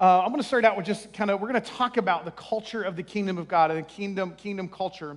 [0.00, 2.24] Uh, I'm going to start out with just kind of, we're going to talk about
[2.24, 5.16] the culture of the kingdom of God and the kingdom, kingdom culture.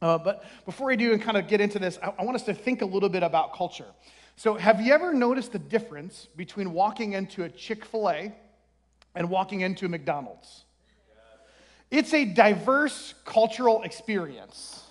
[0.00, 2.44] Uh, but before I do and kind of get into this, I, I want us
[2.44, 3.84] to think a little bit about culture.
[4.36, 8.32] So, have you ever noticed the difference between walking into a Chick fil A
[9.14, 10.64] and walking into a McDonald's?
[11.90, 14.84] It's a diverse cultural experience.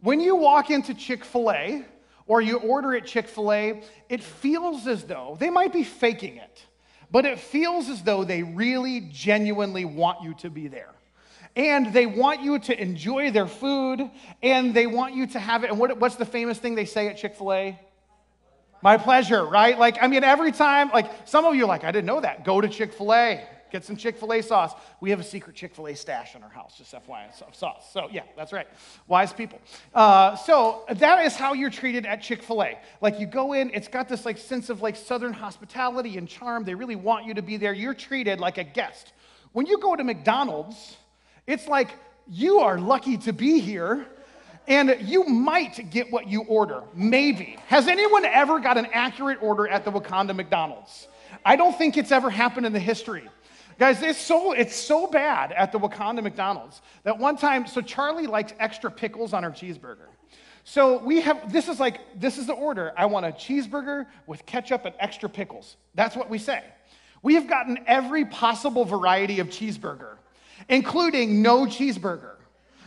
[0.00, 1.84] When you walk into Chick fil A
[2.26, 6.38] or you order at Chick fil A, it feels as though they might be faking
[6.38, 6.64] it,
[7.12, 10.88] but it feels as though they really genuinely want you to be there.
[11.54, 14.10] And they want you to enjoy their food,
[14.42, 15.70] and they want you to have it.
[15.70, 17.78] And what, what's the famous thing they say at Chick fil A?
[18.80, 19.78] My pleasure, right?
[19.78, 22.44] Like, I mean, every time, like, some of you like, I didn't know that.
[22.44, 24.72] Go to Chick fil A, get some Chick fil A sauce.
[25.00, 27.90] We have a secret Chick fil A stash in our house, just FYI, sauce.
[27.92, 28.68] So, yeah, that's right.
[29.08, 29.58] Wise people.
[29.94, 32.78] Uh, so, that is how you're treated at Chick fil A.
[33.00, 36.64] Like, you go in, it's got this, like, sense of, like, southern hospitality and charm.
[36.64, 37.72] They really want you to be there.
[37.72, 39.12] You're treated like a guest.
[39.52, 40.96] When you go to McDonald's,
[41.46, 41.90] it's like,
[42.28, 44.06] you are lucky to be here
[44.68, 46.82] and you might get what you order.
[46.94, 47.56] Maybe.
[47.66, 51.08] Has anyone ever got an accurate order at the Wauconda McDonald's?
[51.44, 53.28] I don't think it's ever happened in the history.
[53.82, 58.28] Guys, it's so, it's so bad at the Wauconda McDonald's that one time, so Charlie
[58.28, 60.06] likes extra pickles on her cheeseburger.
[60.62, 62.92] So we have, this is like, this is the order.
[62.96, 65.78] I want a cheeseburger with ketchup and extra pickles.
[65.96, 66.62] That's what we say.
[67.24, 70.14] We have gotten every possible variety of cheeseburger,
[70.68, 72.36] including no cheeseburger.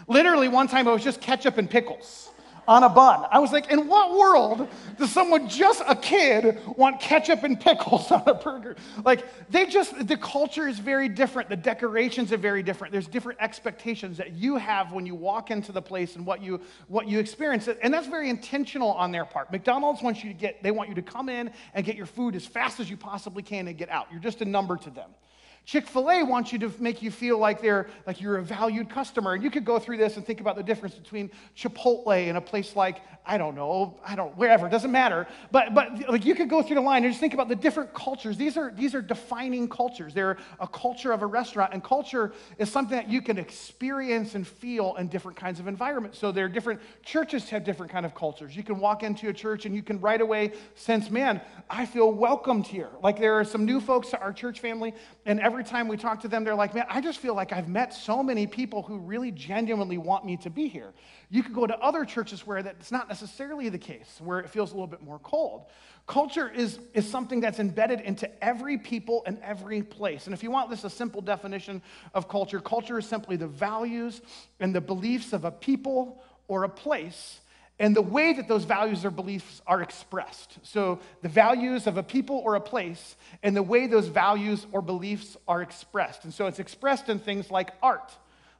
[0.07, 2.29] Literally, one time it was just ketchup and pickles
[2.67, 3.25] on a bun.
[3.31, 8.11] I was like, in what world does someone, just a kid, want ketchup and pickles
[8.11, 8.75] on a burger?
[9.03, 11.49] Like, they just, the culture is very different.
[11.49, 12.91] The decorations are very different.
[12.91, 16.61] There's different expectations that you have when you walk into the place and what you,
[16.87, 17.67] what you experience.
[17.67, 19.51] And that's very intentional on their part.
[19.51, 22.35] McDonald's wants you to get, they want you to come in and get your food
[22.35, 24.07] as fast as you possibly can and get out.
[24.11, 25.09] You're just a number to them.
[25.65, 29.33] Chick-fil-A wants you to make you feel like they're like you're a valued customer.
[29.33, 32.41] And you could go through this and think about the difference between Chipotle and a
[32.41, 35.27] place like, I don't know, I don't wherever, doesn't matter.
[35.51, 37.93] But but like you could go through the line and just think about the different
[37.93, 38.37] cultures.
[38.37, 40.13] These are these are defining cultures.
[40.13, 44.45] They're a culture of a restaurant, and culture is something that you can experience and
[44.45, 46.19] feel in different kinds of environments.
[46.19, 48.55] So there are different churches have different kind of cultures.
[48.55, 52.11] You can walk into a church and you can right away sense, man, I feel
[52.11, 52.89] welcomed here.
[53.01, 54.93] Like there are some new folks to our church family,
[55.27, 57.67] and every time we talk to them, they're like, man, I just feel like I've
[57.67, 60.93] met so many people who really genuinely want me to be here.
[61.31, 64.71] You could go to other churches where that's not necessarily the case, where it feels
[64.71, 65.65] a little bit more cold.
[66.05, 70.27] Culture is, is something that's embedded into every people and every place.
[70.27, 71.81] And if you want this a simple definition
[72.13, 74.21] of culture, culture is simply the values
[74.59, 77.39] and the beliefs of a people or a place
[77.77, 80.57] and the way that those values or beliefs are expressed.
[80.63, 84.81] So, the values of a people or a place, and the way those values or
[84.81, 86.23] beliefs are expressed.
[86.23, 88.13] And so, it's expressed in things like art,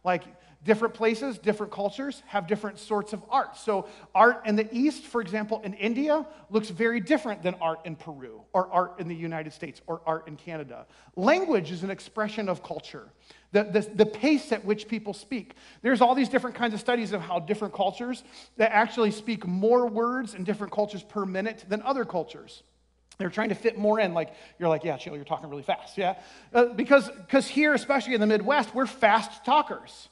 [0.03, 0.23] like
[0.65, 3.55] different places, different cultures have different sorts of art.
[3.55, 7.95] So, art in the East, for example, in India, looks very different than art in
[7.95, 10.85] Peru, or art in the United States, or art in Canada.
[11.15, 13.09] Language is an expression of culture
[13.55, 15.53] the, the, the pace at which people speak.
[15.81, 18.21] There's all these different kinds of studies of how different cultures
[18.57, 22.63] that actually speak more words in different cultures per minute than other cultures.
[23.17, 24.13] They're trying to fit more in.
[24.13, 25.97] Like, you're like, yeah, chill, you're talking really fast.
[25.97, 26.15] Yeah.
[26.53, 30.09] Uh, because because here, especially in the Midwest, we're fast talkers.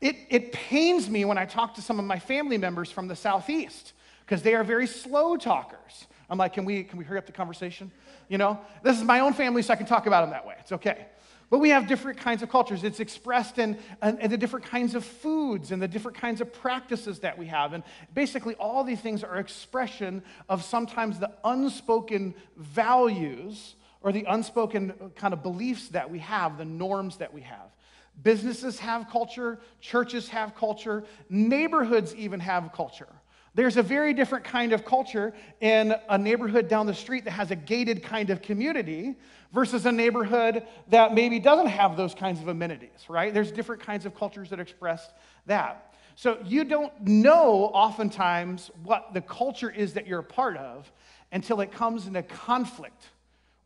[0.00, 3.16] It, it pains me when I talk to some of my family members from the
[3.16, 3.92] Southeast
[4.24, 6.06] because they are very slow talkers.
[6.28, 7.90] I'm like, can we, can we hurry up the conversation?
[8.28, 10.56] You know, this is my own family, so I can talk about them that way.
[10.60, 11.06] It's okay.
[11.48, 12.82] But we have different kinds of cultures.
[12.82, 16.52] It's expressed in, in, in, the different kinds of foods and the different kinds of
[16.52, 17.72] practices that we have.
[17.72, 17.84] And
[18.14, 25.08] basically, all these things are expression of sometimes the unspoken values or the unspoken uh,
[25.10, 27.70] kind of beliefs that we have, the norms that we have.
[28.22, 33.08] Businesses have culture, churches have culture, neighborhoods even have culture.
[33.54, 37.50] There's a very different kind of culture in a neighborhood down the street that has
[37.50, 39.16] a gated kind of community
[39.52, 43.32] versus a neighborhood that maybe doesn't have those kinds of amenities, right?
[43.32, 45.08] There's different kinds of cultures that express
[45.46, 45.94] that.
[46.16, 50.90] So you don't know oftentimes what the culture is that you're a part of
[51.32, 53.06] until it comes into conflict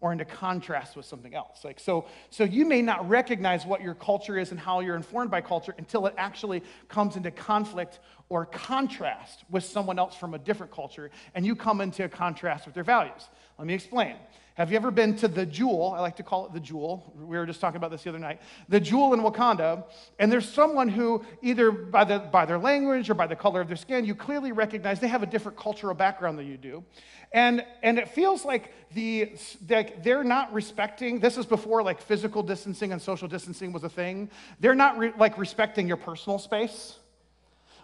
[0.00, 1.64] or into contrast with something else.
[1.64, 5.30] Like so, so you may not recognize what your culture is and how you're informed
[5.30, 10.38] by culture until it actually comes into conflict or contrast with someone else from a
[10.38, 13.28] different culture, and you come into a contrast with their values.
[13.58, 14.16] Let me explain.
[14.60, 15.94] Have you ever been to the Jewel?
[15.96, 17.14] I like to call it the Jewel.
[17.18, 18.42] We were just talking about this the other night.
[18.68, 19.84] The Jewel in Wauconda.
[20.18, 23.68] And there's someone who, either by, the, by their language or by the color of
[23.68, 26.84] their skin, you clearly recognize they have a different cultural background than you do.
[27.32, 29.32] And, and it feels like the,
[29.66, 33.88] like they're not respecting, this is before like physical distancing and social distancing was a
[33.88, 34.28] thing.
[34.60, 36.98] They're not re, like respecting your personal space.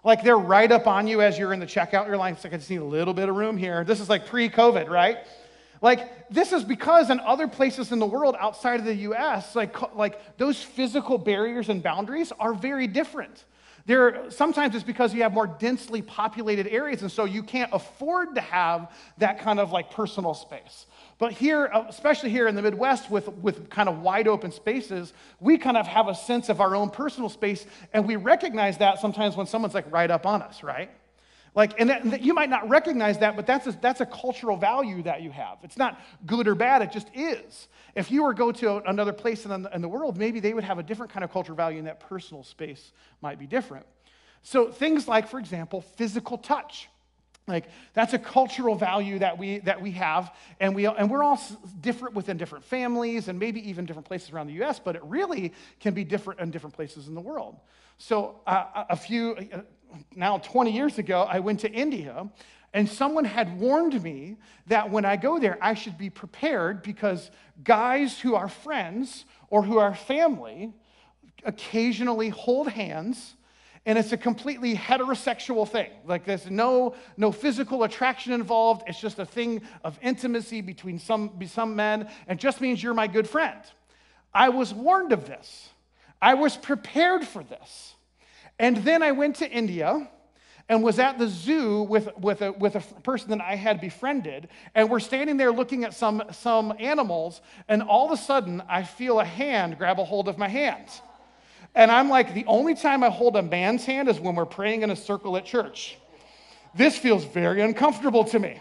[0.05, 2.06] Like they're right up on you as you're in the checkout.
[2.06, 3.82] You're like, I just need a little bit of room here.
[3.82, 5.20] This is like pre COVID, right?
[5.82, 9.94] Like, this is because in other places in the world outside of the US, like,
[9.94, 13.44] like those physical barriers and boundaries are very different.
[13.87, 18.34] There, sometimes it's because you have more densely populated areas, and so you can't afford
[18.34, 20.87] to have that kind of like personal space.
[21.19, 25.12] But here, uh, especially here in the Midwest with, with kind of wide open spaces,
[25.38, 28.99] we kind of have a sense of our own personal space, and we recognize that
[28.99, 30.90] sometimes when someone's like right up on us, right?
[31.56, 34.58] Like, and, that, that you might not recognize that, but that's a, that's a cultural
[34.58, 35.56] value that you have.
[35.62, 37.69] It's not good or bad, it just is.
[37.94, 40.53] If you were to go to another place in the, in the world, maybe they
[40.53, 42.93] would have a different kind of cultural value, and that personal space
[43.23, 43.87] might be different.
[44.43, 46.88] So, things like, for example, physical touch.
[47.49, 51.41] Like that's a cultural value that we that we have, and we and we're all
[51.81, 54.81] different within different families and maybe even different places around the U.S.
[54.81, 57.61] But it really can be different in different places in the world.
[57.99, 59.61] So uh, a few uh,
[60.14, 62.28] now 20 years ago, I went to India,
[62.72, 67.31] and someone had warned me that when I go there, I should be prepared because
[67.64, 70.72] guys who are friends or who are family
[71.44, 73.34] occasionally hold hands
[73.87, 75.90] and it's a completely heterosexual thing.
[76.04, 78.82] Like there's no no physical attraction involved.
[78.88, 83.06] It's just a thing of intimacy between some some men and just means you're my
[83.06, 83.60] good friend.
[84.34, 85.70] I was warned of this.
[86.20, 87.95] I was prepared for this
[88.58, 90.08] and then I went to India
[90.69, 94.49] and was at the zoo with, with, a, with a person that I had befriended.
[94.75, 98.82] And we're standing there looking at some, some animals, and all of a sudden, I
[98.82, 100.88] feel a hand grab a hold of my hand.
[101.75, 104.82] And I'm like, the only time I hold a man's hand is when we're praying
[104.82, 105.99] in a circle at church.
[106.75, 108.61] This feels very uncomfortable to me.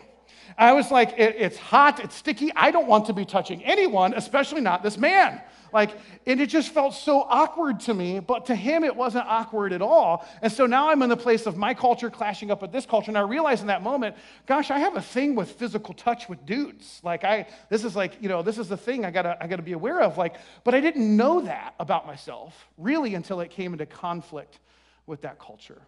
[0.58, 2.52] I was like, it, it's hot, it's sticky.
[2.56, 5.42] I don't want to be touching anyone, especially not this man.
[5.76, 5.92] Like,
[6.26, 9.82] and it just felt so awkward to me, but to him it wasn't awkward at
[9.82, 10.26] all.
[10.42, 13.12] And so now I'm in the place of my culture clashing up with this culture.
[13.12, 16.46] And I realize in that moment, gosh, I have a thing with physical touch with
[16.46, 17.02] dudes.
[17.04, 19.64] Like, I, this is like, you know, this is the thing I gotta, I gotta
[19.64, 20.18] be aware of.
[20.18, 24.60] Like, but I didn't know that about myself really until it came into conflict
[25.06, 25.82] with that culture.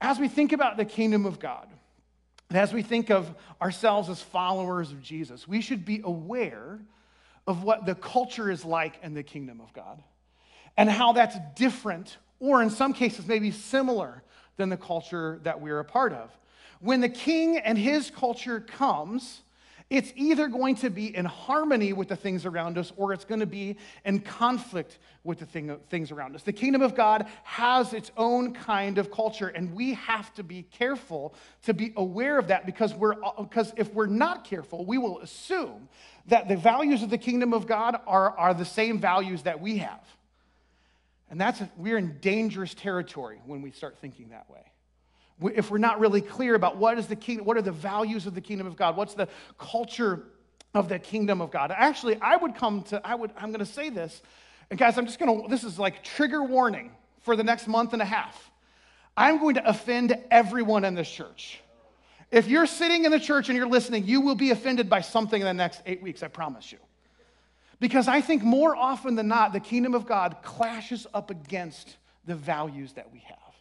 [0.00, 1.66] As we think about the kingdom of God,
[2.50, 6.78] and as we think of ourselves as followers of Jesus, we should be aware
[7.46, 10.02] of what the culture is like in the kingdom of God
[10.76, 14.22] and how that's different, or in some cases, maybe similar
[14.56, 16.30] than the culture that we're a part of.
[16.80, 19.42] When the king and his culture comes,
[19.90, 23.40] it's either going to be in harmony with the things around us or it's going
[23.40, 26.42] to be in conflict with the thing, things around us.
[26.42, 30.62] The kingdom of God has its own kind of culture, and we have to be
[30.62, 31.34] careful
[31.64, 35.88] to be aware of that because, we're, because if we're not careful, we will assume
[36.26, 39.78] that the values of the kingdom of God are, are the same values that we
[39.78, 40.04] have.
[41.30, 44.71] And that's, we're in dangerous territory when we start thinking that way.
[45.54, 48.34] If we're not really clear about what is the kingdom, what are the values of
[48.34, 49.28] the kingdom of God, what's the
[49.58, 50.24] culture
[50.74, 51.72] of the kingdom of God.
[51.74, 54.22] Actually, I would come to, I would, I'm going to say this,
[54.70, 57.92] and guys, I'm just going to, this is like trigger warning for the next month
[57.92, 58.50] and a half.
[59.16, 61.60] I'm going to offend everyone in this church.
[62.30, 65.38] If you're sitting in the church and you're listening, you will be offended by something
[65.38, 66.78] in the next eight weeks, I promise you.
[67.78, 72.34] Because I think more often than not, the kingdom of God clashes up against the
[72.34, 73.54] values that we have,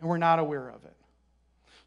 [0.00, 0.96] and we're not aware of it.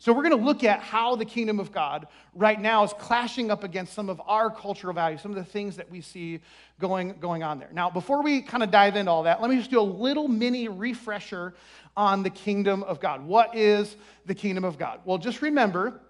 [0.03, 3.49] So, we're going to look at how the kingdom of God right now is clashing
[3.49, 6.41] up against some of our cultural values, some of the things that we see
[6.77, 7.69] going, going on there.
[7.71, 10.27] Now, before we kind of dive into all that, let me just do a little
[10.27, 11.53] mini refresher
[11.95, 13.25] on the kingdom of God.
[13.25, 13.95] What is
[14.25, 14.99] the kingdom of God?
[15.05, 16.01] Well, just remember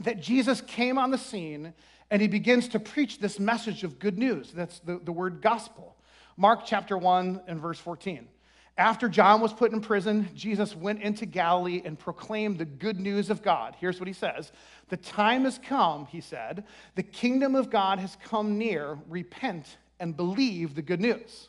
[0.00, 1.72] that Jesus came on the scene
[2.10, 4.52] and he begins to preach this message of good news.
[4.52, 5.96] That's the, the word gospel.
[6.36, 8.28] Mark chapter 1 and verse 14.
[8.78, 13.28] After John was put in prison, Jesus went into Galilee and proclaimed the good news
[13.28, 13.74] of God.
[13.80, 14.52] Here's what he says
[14.88, 16.64] The time has come, he said.
[16.94, 18.96] The kingdom of God has come near.
[19.08, 21.48] Repent and believe the good news.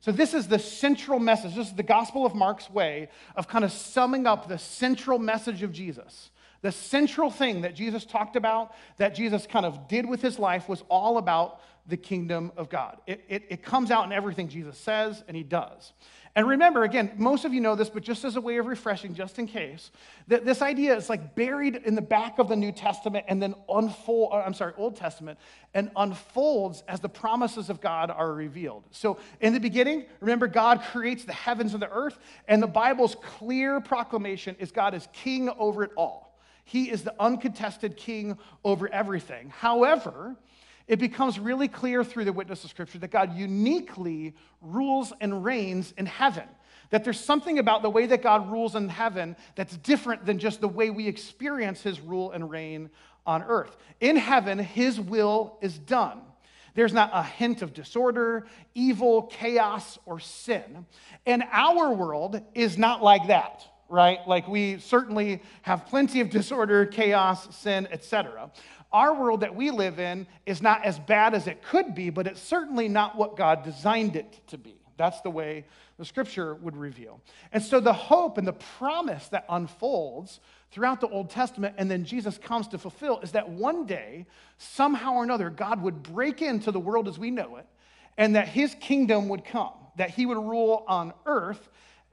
[0.00, 1.54] So, this is the central message.
[1.54, 5.62] This is the Gospel of Mark's way of kind of summing up the central message
[5.62, 6.30] of Jesus.
[6.60, 10.68] The central thing that Jesus talked about, that Jesus kind of did with his life,
[10.68, 12.98] was all about the kingdom of God.
[13.06, 15.92] It, it, it, comes out in everything Jesus says and he does.
[16.38, 19.12] And remember, again, most of you know this, but just as a way of refreshing,
[19.12, 19.90] just in case,
[20.28, 23.56] that this idea is like buried in the back of the New Testament and then
[23.68, 25.36] unfold, uh, I'm sorry, Old Testament,
[25.74, 28.84] and unfolds as the promises of God are revealed.
[28.92, 33.16] So in the beginning, remember, God creates the heavens and the earth, and the Bible's
[33.16, 36.38] clear proclamation is God is king over it all.
[36.62, 39.50] He is the uncontested king over everything.
[39.58, 40.36] However,
[40.88, 45.92] it becomes really clear through the witness of Scripture that God uniquely rules and reigns
[45.96, 46.48] in heaven.
[46.90, 50.62] That there's something about the way that God rules in heaven that's different than just
[50.62, 52.88] the way we experience his rule and reign
[53.26, 53.76] on earth.
[54.00, 56.22] In heaven, his will is done.
[56.74, 60.86] There's not a hint of disorder, evil, chaos, or sin.
[61.26, 64.20] And our world is not like that, right?
[64.26, 68.50] Like we certainly have plenty of disorder, chaos, sin, etc.
[68.92, 72.26] Our world that we live in is not as bad as it could be, but
[72.26, 74.80] it's certainly not what God designed it to be.
[74.96, 75.64] That's the way
[75.98, 77.20] the scripture would reveal.
[77.52, 80.40] And so the hope and the promise that unfolds
[80.70, 84.26] throughout the Old Testament and then Jesus comes to fulfill is that one day,
[84.58, 87.66] somehow or another, God would break into the world as we know it
[88.16, 91.68] and that his kingdom would come, that he would rule on earth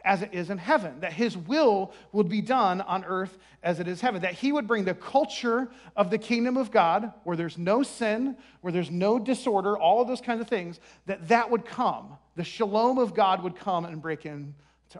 [0.05, 3.88] as it is in heaven, that his will would be done on earth as it
[3.88, 7.57] is heaven, that he would bring the culture of the kingdom of God where there's
[7.57, 11.65] no sin, where there's no disorder, all of those kinds of things, that that would
[11.65, 12.17] come.
[12.35, 14.53] The shalom of God would come and break into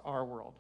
[0.04, 0.56] our world.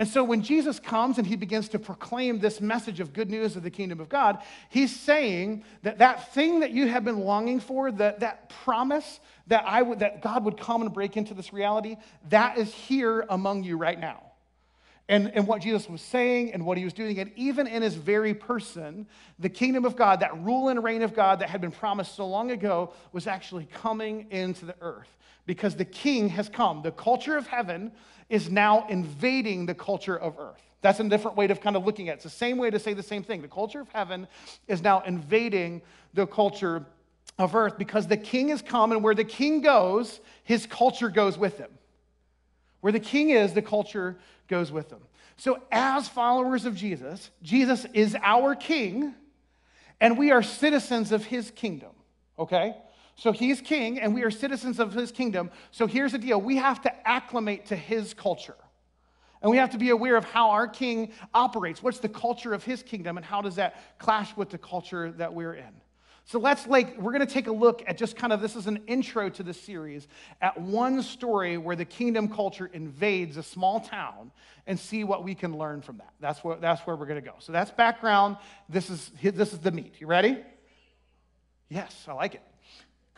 [0.00, 3.54] And so when Jesus comes and he begins to proclaim this message of good news
[3.54, 4.38] of the kingdom of God,
[4.70, 9.62] he's saying that that thing that you have been longing for, that, that promise that,
[9.66, 11.98] I would, that God would come and break into this reality,
[12.30, 14.22] that is here among you right now.
[15.06, 17.94] And, and what Jesus was saying and what he was doing, and even in his
[17.94, 19.06] very person,
[19.38, 22.26] the kingdom of God, that rule and reign of God that had been promised so
[22.26, 25.14] long ago, was actually coming into the earth
[25.44, 26.80] because the king has come.
[26.80, 27.92] The culture of heaven
[28.30, 30.62] is now invading the culture of earth.
[30.80, 32.14] That's a different way of kind of looking at it.
[32.16, 33.42] It's the same way to say the same thing.
[33.42, 34.26] The culture of heaven
[34.66, 35.82] is now invading
[36.14, 36.86] the culture
[37.38, 41.36] of earth because the king has come, and where the king goes, his culture goes
[41.36, 41.70] with him.
[42.80, 44.16] Where the king is, the culture
[44.48, 45.00] goes with him.
[45.36, 49.14] So, as followers of Jesus, Jesus is our king,
[50.00, 51.90] and we are citizens of his kingdom,
[52.38, 52.74] okay?
[53.20, 55.50] So he's king, and we are citizens of his kingdom.
[55.72, 58.56] So here's the deal we have to acclimate to his culture.
[59.42, 61.82] And we have to be aware of how our king operates.
[61.82, 65.34] What's the culture of his kingdom, and how does that clash with the culture that
[65.34, 65.82] we're in?
[66.24, 68.66] So let's like, we're going to take a look at just kind of this is
[68.66, 70.08] an intro to the series
[70.40, 74.30] at one story where the kingdom culture invades a small town
[74.66, 76.14] and see what we can learn from that.
[76.20, 77.34] That's where, that's where we're going to go.
[77.40, 78.38] So that's background.
[78.70, 79.96] This is, this is the meat.
[79.98, 80.38] You ready?
[81.68, 82.42] Yes, I like it.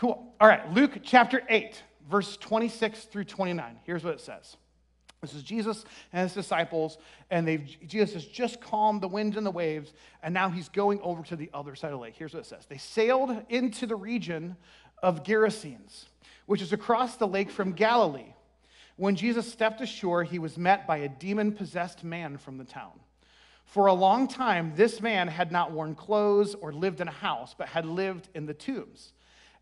[0.03, 0.35] Cool.
[0.41, 1.81] All right, Luke chapter 8,
[2.11, 3.79] verse 26 through 29.
[3.85, 4.57] Here's what it says.
[5.21, 6.99] This is Jesus and his disciples,
[7.31, 9.93] and they've, Jesus has just calmed the winds and the waves,
[10.25, 12.15] and now he's going over to the other side of the lake.
[12.17, 14.57] Here's what it says They sailed into the region
[15.05, 16.07] of Gerasenes,
[16.47, 18.35] which is across the lake from Galilee.
[18.97, 22.99] When Jesus stepped ashore, he was met by a demon possessed man from the town.
[23.67, 27.55] For a long time, this man had not worn clothes or lived in a house,
[27.57, 29.13] but had lived in the tombs.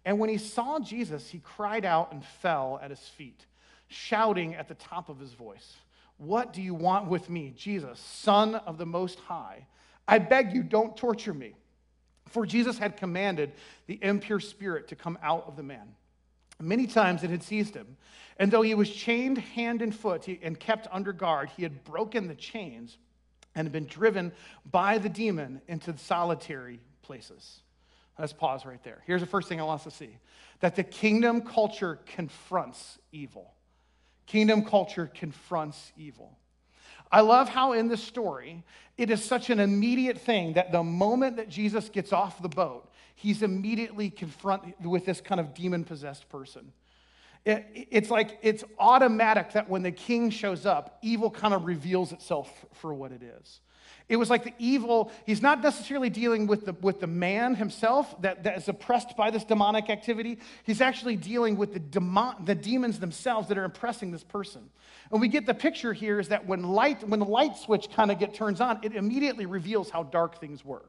[0.05, 3.47] And when he saw Jesus, he cried out and fell at his feet,
[3.89, 5.77] shouting at the top of his voice,
[6.17, 9.67] What do you want with me, Jesus, Son of the Most High?
[10.09, 11.55] I beg you, don't torture me.
[12.27, 13.53] For Jesus had commanded
[13.87, 15.95] the impure spirit to come out of the man.
[16.61, 17.97] Many times it had seized him,
[18.39, 22.29] and though he was chained hand and foot and kept under guard, he had broken
[22.29, 22.99] the chains
[23.55, 24.33] and had been driven
[24.71, 27.61] by the demon into solitary places.
[28.21, 29.03] Let's pause right there.
[29.07, 30.19] Here's the first thing I want us to see
[30.61, 33.55] that the kingdom culture confronts evil.
[34.27, 36.37] Kingdom culture confronts evil.
[37.11, 38.63] I love how in this story,
[38.99, 42.93] it is such an immediate thing that the moment that Jesus gets off the boat,
[43.15, 46.73] he's immediately confronted with this kind of demon possessed person.
[47.47, 52.13] It, it's like it's automatic that when the king shows up, evil kind of reveals
[52.13, 53.61] itself for what it is.
[54.11, 58.21] It was like the evil, he's not necessarily dealing with the, with the man himself
[58.23, 60.41] that, that is oppressed by this demonic activity.
[60.65, 64.69] He's actually dealing with the, demon, the demons themselves that are oppressing this person.
[65.13, 68.11] And we get the picture here is that when light, when the light switch kind
[68.11, 70.83] of get turns on, it immediately reveals how dark things were.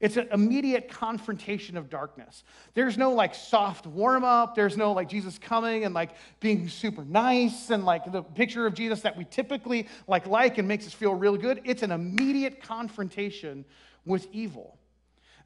[0.00, 2.44] It's an immediate confrontation of darkness.
[2.74, 4.54] There's no like soft warm up.
[4.54, 6.10] There's no like Jesus coming and like
[6.40, 10.68] being super nice and like the picture of Jesus that we typically like like and
[10.68, 11.60] makes us feel real good.
[11.64, 13.64] It's an immediate confrontation
[14.04, 14.78] with evil.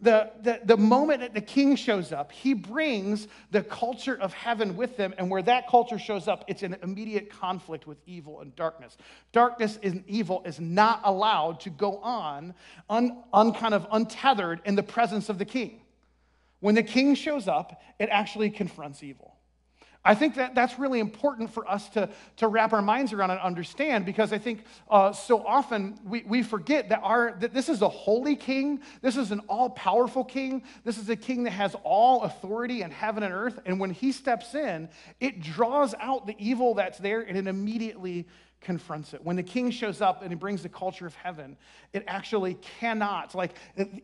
[0.00, 4.76] The, the, the moment that the king shows up, he brings the culture of heaven
[4.76, 5.12] with him.
[5.18, 8.96] And where that culture shows up, it's an immediate conflict with evil and darkness.
[9.32, 12.54] Darkness and evil is not allowed to go on
[12.88, 15.80] un, un kind of untethered in the presence of the king.
[16.60, 19.37] When the king shows up, it actually confronts evil.
[20.08, 23.40] I think that that's really important for us to, to wrap our minds around and
[23.40, 27.82] understand because I think uh, so often we, we forget that, our, that this is
[27.82, 28.80] a holy king.
[29.02, 30.62] This is an all powerful king.
[30.82, 33.60] This is a king that has all authority in heaven and earth.
[33.66, 34.88] And when he steps in,
[35.20, 38.26] it draws out the evil that's there and it immediately
[38.62, 39.22] confronts it.
[39.22, 41.54] When the king shows up and he brings the culture of heaven,
[41.92, 43.52] it actually cannot, like,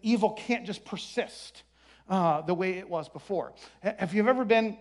[0.03, 1.63] evil can't just persist
[2.11, 3.55] uh, the way it was before.
[3.81, 4.77] Have you ever been?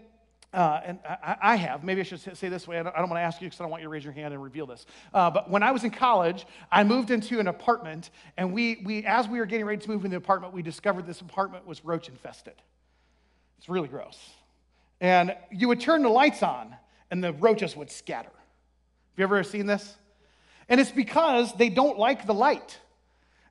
[0.54, 2.80] Uh, and I, I, have, maybe I should say this way.
[2.80, 4.14] I don't, don't want to ask you because I don't want you to raise your
[4.14, 4.86] hand and reveal this.
[5.12, 9.04] Uh, but when I was in college, I moved into an apartment, and we, we,
[9.06, 11.84] as we were getting ready to move into the apartment, we discovered this apartment was
[11.84, 12.54] roach infested.
[13.58, 14.20] It's really gross.
[15.02, 16.76] And you would turn the lights on,
[17.10, 18.30] and the roaches would scatter.
[18.30, 19.96] Have you ever seen this?
[20.70, 22.80] And it's because they don't like the light.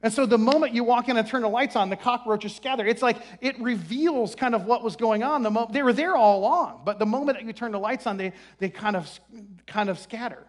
[0.02, 2.84] And so the moment you walk in and turn the lights on, the cockroaches scatter.
[2.84, 5.42] It's like it reveals kind of what was going on.
[5.44, 8.06] The mo- they were there all along, but the moment that you turn the lights
[8.06, 9.08] on, they, they kind, of,
[9.66, 10.44] kind of scatter.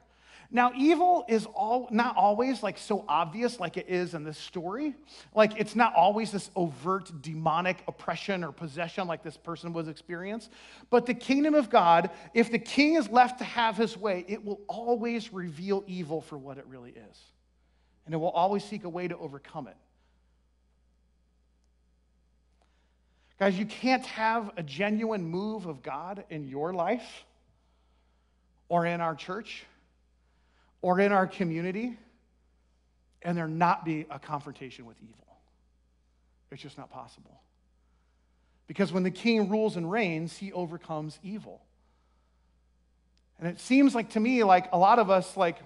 [0.50, 4.96] Now, evil is all, not always like so obvious like it is in this story.
[5.36, 10.52] Like it's not always this overt demonic oppression or possession like this person was experienced.
[10.92, 14.46] But the kingdom of God, if the king is left to have his way, it
[14.46, 17.33] will always reveal evil for what it really is
[18.06, 19.78] and it will always seek a way to overcome it.
[23.40, 27.26] Guys, you can't have a genuine move of God in your life
[28.70, 29.66] or in our church
[30.82, 31.98] or in our community
[33.22, 35.38] and there not be a confrontation with evil.
[36.52, 37.42] It's just not possible.
[38.68, 41.62] Because when the king rules and reigns, he overcomes evil.
[43.40, 45.58] And it seems like to me like a lot of us like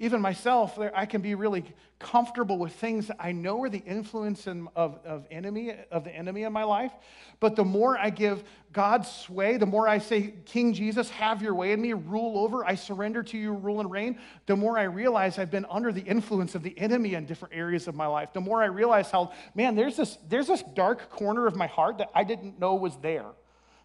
[0.00, 1.64] even myself, I can be really
[2.00, 6.52] comfortable with things I know are the influence of, of, enemy, of the enemy in
[6.52, 6.92] my life.
[7.38, 11.54] But the more I give God sway, the more I say, King Jesus, have your
[11.54, 14.82] way in me, rule over, I surrender to you, rule and reign, the more I
[14.82, 18.32] realize I've been under the influence of the enemy in different areas of my life.
[18.32, 21.98] The more I realize how, man, there's this, there's this dark corner of my heart
[21.98, 23.30] that I didn't know was there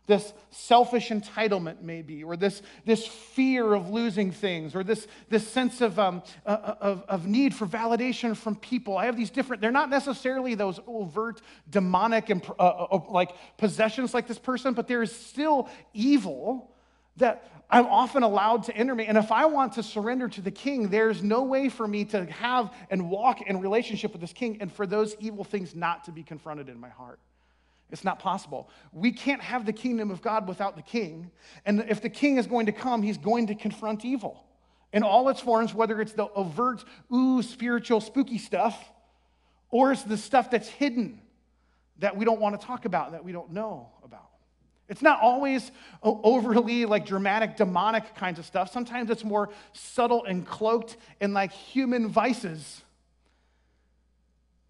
[0.09, 5.81] this selfish entitlement, maybe, or this, this fear of losing things, or this, this sense
[5.81, 8.97] of, um, uh, uh, of, of need for validation from people.
[8.97, 14.15] I have these different, they're not necessarily those overt demonic and, uh, uh, like possessions
[14.15, 16.71] like this person, but there is still evil
[17.17, 19.05] that I'm often allowed to enter me.
[19.05, 22.25] And if I want to surrender to the king, there's no way for me to
[22.25, 26.11] have and walk in relationship with this king and for those evil things not to
[26.11, 27.19] be confronted in my heart.
[27.91, 28.69] It's not possible.
[28.91, 31.31] We can't have the kingdom of God without the king.
[31.65, 34.45] And if the king is going to come, he's going to confront evil
[34.93, 38.91] in all its forms, whether it's the overt, ooh, spiritual, spooky stuff,
[39.71, 41.21] or it's the stuff that's hidden
[41.99, 44.29] that we don't want to talk about, that we don't know about.
[44.87, 45.71] It's not always
[46.01, 48.71] overly like dramatic, demonic kinds of stuff.
[48.71, 52.81] Sometimes it's more subtle and cloaked in like human vices.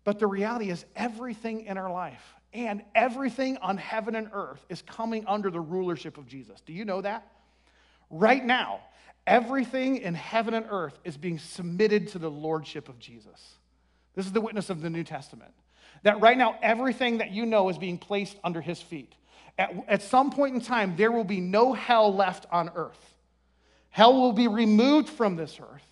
[0.03, 4.81] But the reality is, everything in our life, and everything on heaven and earth is
[4.81, 6.61] coming under the rulership of Jesus.
[6.61, 7.27] Do you know that?
[8.09, 8.79] Right now,
[9.27, 13.55] everything in heaven and earth is being submitted to the lordship of Jesus.
[14.15, 15.51] This is the witness of the New Testament.
[16.03, 19.13] That right now, everything that you know is being placed under his feet.
[19.57, 23.15] At, at some point in time, there will be no hell left on earth.
[23.89, 25.88] Hell will be removed from this earth.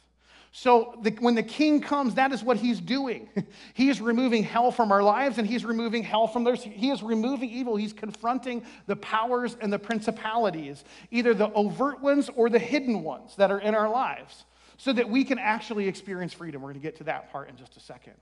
[0.60, 3.30] So the, when the king comes, that is what he's doing.
[3.76, 6.64] he is removing hell from our lives and he's removing hell from theirs.
[6.64, 7.76] He is removing evil.
[7.76, 13.36] He's confronting the powers and the principalities, either the overt ones or the hidden ones
[13.36, 14.46] that are in our lives,
[14.78, 16.64] so that we can actually experience freedom.
[16.64, 18.14] We're going to get to that part in just a second.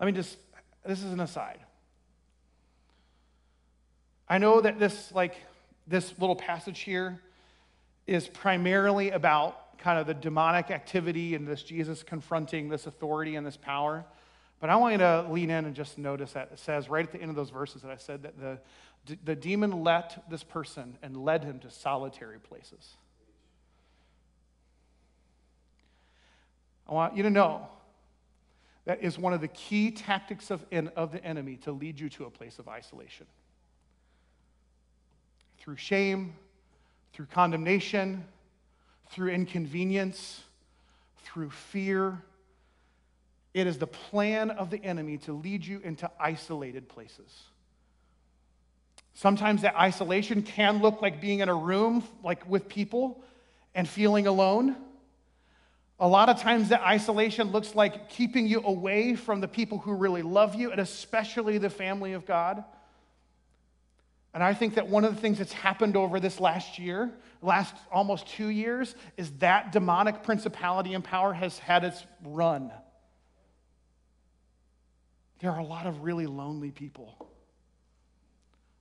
[0.00, 0.38] Let me just,
[0.86, 1.58] this is an aside.
[4.28, 5.36] I know that this, like,
[5.86, 7.20] this little passage here
[8.06, 13.46] is primarily about kind of the demonic activity and this Jesus confronting this authority and
[13.46, 14.04] this power.
[14.60, 17.12] But I want you to lean in and just notice that it says right at
[17.12, 18.58] the end of those verses that I said that the,
[19.24, 22.96] the demon let this person and led him to solitary places.
[26.88, 27.68] I want you to know
[28.84, 30.64] that is one of the key tactics of,
[30.96, 33.26] of the enemy to lead you to a place of isolation
[35.68, 36.32] through shame,
[37.12, 38.24] through condemnation,
[39.10, 40.40] through inconvenience,
[41.24, 42.22] through fear.
[43.52, 47.42] It is the plan of the enemy to lead you into isolated places.
[49.12, 53.22] Sometimes that isolation can look like being in a room like with people
[53.74, 54.74] and feeling alone.
[56.00, 59.92] A lot of times that isolation looks like keeping you away from the people who
[59.92, 62.64] really love you and especially the family of God.
[64.34, 67.10] And I think that one of the things that's happened over this last year,
[67.40, 72.70] last almost two years, is that demonic principality and power has had its run.
[75.40, 77.14] There are a lot of really lonely people.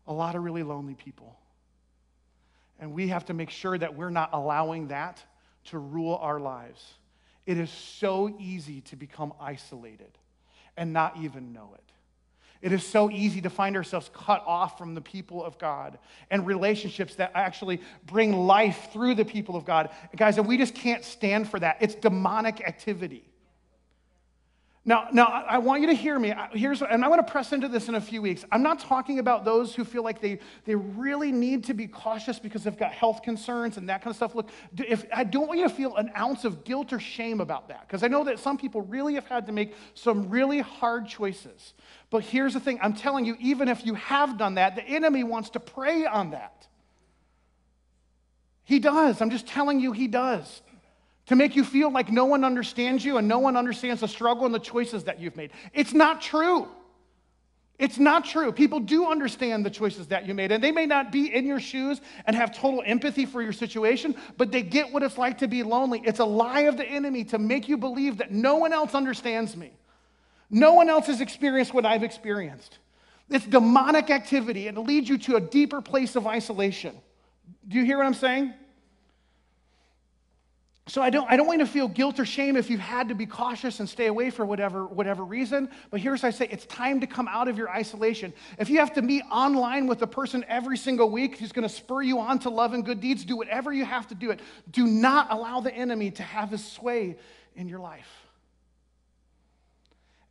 [0.06, 1.38] A lot of really lonely people.
[2.80, 5.24] And we have to make sure that we're not allowing that
[5.66, 6.84] to rule our lives.
[7.46, 10.18] It is so easy to become isolated
[10.76, 11.92] and not even know it.
[12.62, 16.00] It is so easy to find ourselves cut off from the people of God
[16.32, 19.90] and relationships that actually bring life through the people of God.
[20.16, 21.78] Guys, and we just can't stand for that.
[21.82, 23.24] It's demonic activity.
[24.88, 26.34] Now, now I want you to hear me.
[26.54, 28.46] Here's, and I'm going to press into this in a few weeks.
[28.54, 32.40] I'm not talking about those who feel like they, they really need to be cautious
[32.40, 34.34] because they've got health concerns and that kind of stuff.
[34.34, 37.68] Look, if, I don't want you to feel an ounce of guilt or shame about
[37.68, 41.06] that because I know that some people really have had to make some really hard
[41.06, 41.74] choices.
[42.10, 45.26] But here's the thing I'm telling you, even if you have done that, the enemy
[45.26, 46.66] wants to prey on that.
[48.64, 49.22] He does.
[49.22, 50.62] I'm just telling you, he does
[51.28, 54.46] to make you feel like no one understands you and no one understands the struggle
[54.46, 55.52] and the choices that you've made.
[55.74, 56.68] It's not true.
[57.80, 58.52] It's not true.
[58.52, 61.60] People do understand the choices that you made, and they may not be in your
[61.60, 65.48] shoes and have total empathy for your situation, but they get what it's like to
[65.48, 66.02] be lonely.
[66.04, 69.56] It's a lie of the enemy to make you believe that no one else understands
[69.56, 69.74] me.
[70.50, 72.80] No one else has experienced what I've experienced.
[73.30, 76.96] It's demonic activity, and it leads you to a deeper place of isolation.
[77.68, 78.54] Do you hear what I'm saying?
[80.90, 83.10] So I don't, I don't want you to feel guilt or shame if you've had
[83.10, 85.70] to be cautious and stay away for whatever, whatever reason.
[85.92, 88.34] But here's what I say it's time to come out of your isolation.
[88.58, 91.74] If you have to meet online with a person every single week who's going to
[91.74, 94.40] spur you on to love and good deeds, do whatever you have to do it.
[94.72, 97.18] Do not allow the enemy to have his sway
[97.56, 98.08] in your life.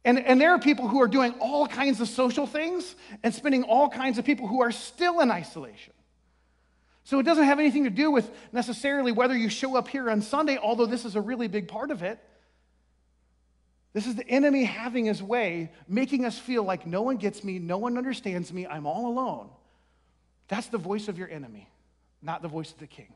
[0.07, 3.65] And, and there are people who are doing all kinds of social things and spending
[3.65, 5.93] all kinds of people who are still in isolation.
[7.07, 10.23] So it doesn't have anything to do with necessarily whether you show up here on
[10.23, 12.19] Sunday, although this is a really big part of it.
[13.93, 17.61] This is the enemy having his way, making us feel like no one gets me,
[17.61, 19.51] no one understands me, I'm all alone.
[20.49, 21.71] That's the voice of your enemy,
[22.23, 23.15] not the voice of the king.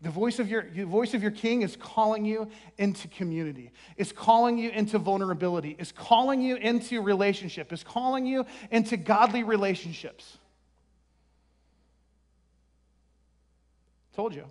[0.00, 4.12] The voice of your, the voice of your king is calling you into community, is
[4.12, 10.38] calling you into vulnerability, is calling you into relationship, is calling you into godly relationships.
[14.14, 14.44] Told you.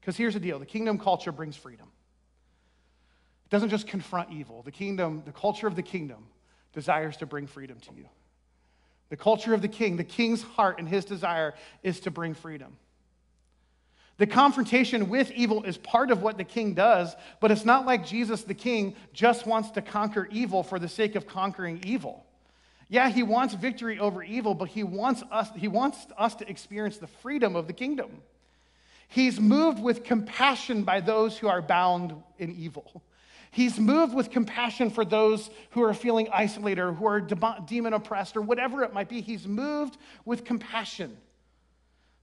[0.00, 1.86] Because here's the deal the kingdom culture brings freedom.
[3.46, 4.62] It doesn't just confront evil.
[4.62, 6.26] The kingdom, the culture of the kingdom,
[6.72, 8.08] desires to bring freedom to you.
[9.08, 12.76] The culture of the king, the king's heart and his desire is to bring freedom.
[14.18, 18.06] The confrontation with evil is part of what the king does, but it's not like
[18.06, 22.25] Jesus the king just wants to conquer evil for the sake of conquering evil.
[22.88, 26.98] Yeah, he wants victory over evil, but he wants us, he wants us to experience
[26.98, 28.22] the freedom of the kingdom.
[29.08, 33.02] He's moved with compassion by those who are bound in evil.
[33.50, 38.36] He's moved with compassion for those who are feeling isolated or who are demon oppressed
[38.36, 39.20] or whatever it might be.
[39.20, 41.16] He's moved with compassion.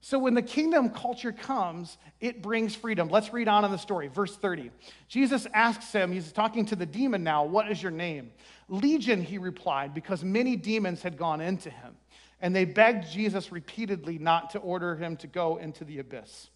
[0.00, 3.08] So when the kingdom culture comes, it brings freedom.
[3.08, 4.08] Let's read on in the story.
[4.08, 4.70] Verse 30.
[5.08, 8.30] Jesus asks him, he's talking to the demon now, What is your name?
[8.68, 11.96] Legion, he replied, because many demons had gone into him.
[12.40, 16.50] And they begged Jesus repeatedly not to order him to go into the abyss.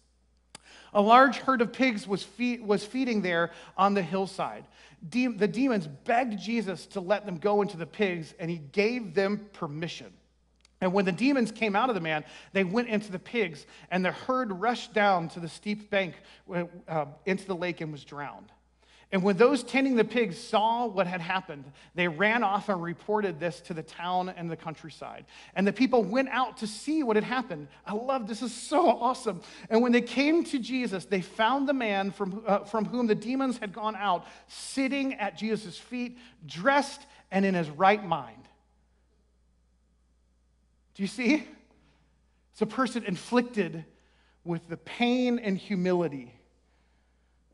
[0.93, 4.65] A large herd of pigs was, feed, was feeding there on the hillside.
[5.07, 9.13] De- the demons begged Jesus to let them go into the pigs, and he gave
[9.13, 10.13] them permission.
[10.81, 14.03] And when the demons came out of the man, they went into the pigs, and
[14.03, 16.15] the herd rushed down to the steep bank
[16.87, 18.51] uh, into the lake and was drowned.
[19.11, 23.39] And when those tending the pigs saw what had happened, they ran off and reported
[23.39, 25.25] this to the town and the countryside.
[25.55, 27.69] And the people went out to see what had happened.
[27.87, 29.41] I love this is so awesome.
[29.71, 33.15] And when they came to Jesus, they found the man from, uh, from whom the
[33.15, 38.43] demons had gone out sitting at Jesus' feet, dressed and in his right mind.
[40.93, 41.47] Do you see?
[42.51, 43.85] It's a person inflicted
[44.43, 46.35] with the pain and humility.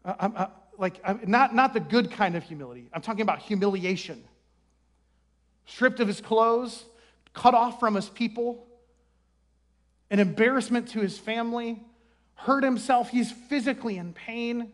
[0.03, 2.89] Uh, uh, like, not, not the good kind of humility.
[2.93, 4.23] I'm talking about humiliation.
[5.65, 6.85] Stripped of his clothes,
[7.33, 8.65] cut off from his people,
[10.11, 11.81] an embarrassment to his family,
[12.35, 13.09] hurt himself.
[13.09, 14.71] He's physically in pain.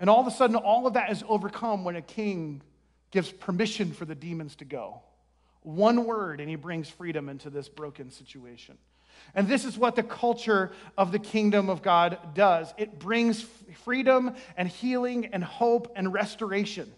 [0.00, 2.62] And all of a sudden, all of that is overcome when a king
[3.10, 5.00] gives permission for the demons to go.
[5.62, 8.78] One word, and he brings freedom into this broken situation.
[9.34, 13.44] And this is what the culture of the kingdom of God does it brings
[13.84, 16.90] freedom and healing and hope and restoration.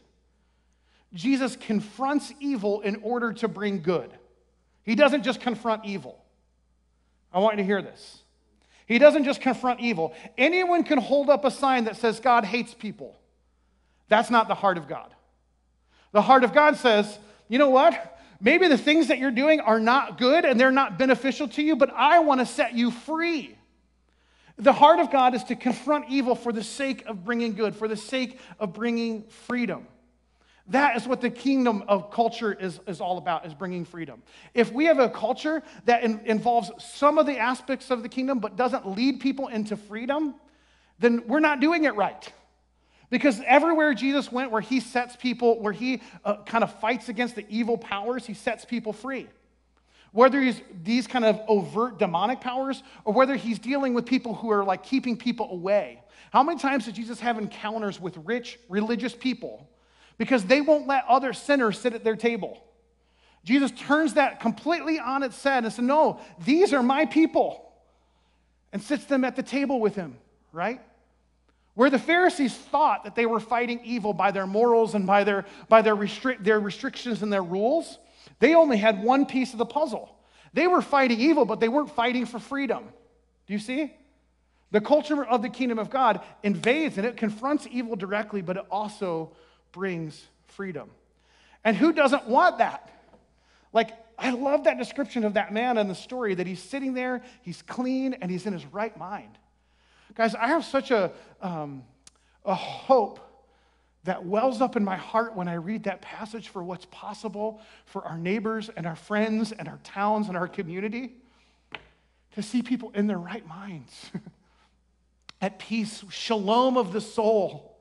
[1.14, 4.10] Jesus confronts evil in order to bring good.
[4.84, 6.22] He doesn't just confront evil.
[7.32, 8.22] I want you to hear this.
[8.86, 10.14] He doesn't just confront evil.
[10.38, 13.18] Anyone can hold up a sign that says God hates people.
[14.08, 15.14] That's not the heart of God.
[16.12, 18.17] The heart of God says, you know what?
[18.40, 21.74] Maybe the things that you're doing are not good and they're not beneficial to you,
[21.76, 23.56] but I want to set you free.
[24.56, 27.88] The heart of God is to confront evil for the sake of bringing good, for
[27.88, 29.86] the sake of bringing freedom.
[30.68, 34.22] That is what the kingdom of culture is, is all about, is bringing freedom.
[34.52, 38.38] If we have a culture that in, involves some of the aspects of the kingdom
[38.38, 40.34] but doesn't lead people into freedom,
[40.98, 42.32] then we're not doing it right.
[43.10, 47.36] Because everywhere Jesus went, where he sets people, where he uh, kind of fights against
[47.36, 49.28] the evil powers, he sets people free.
[50.12, 54.50] Whether he's these kind of overt demonic powers or whether he's dealing with people who
[54.50, 56.02] are like keeping people away.
[56.32, 59.68] How many times did Jesus have encounters with rich religious people
[60.18, 62.62] because they won't let other sinners sit at their table.
[63.44, 67.72] Jesus turns that completely on its head and says, No, these are my people,
[68.72, 70.18] and sits them at the table with him,
[70.52, 70.80] right?
[71.78, 75.44] Where the Pharisees thought that they were fighting evil by their morals and by their,
[75.68, 78.00] by their, restrict, their restrictions and their rules,
[78.40, 80.12] they only had one piece of the puzzle.
[80.52, 82.82] They were fighting evil, but they weren't fighting for freedom.
[83.46, 83.94] Do you see?
[84.72, 88.66] The culture of the kingdom of God invades and it confronts evil directly, but it
[88.72, 89.30] also
[89.70, 90.90] brings freedom.
[91.62, 92.90] And who doesn't want that?
[93.72, 97.22] Like, I love that description of that man in the story that he's sitting there,
[97.42, 99.38] he's clean, and he's in his right mind.
[100.18, 101.84] Guys, I have such a, um,
[102.44, 103.20] a hope
[104.02, 108.04] that wells up in my heart when I read that passage for what's possible for
[108.04, 111.14] our neighbors and our friends and our towns and our community.
[112.34, 114.10] To see people in their right minds,
[115.40, 117.78] at peace, shalom of the soul,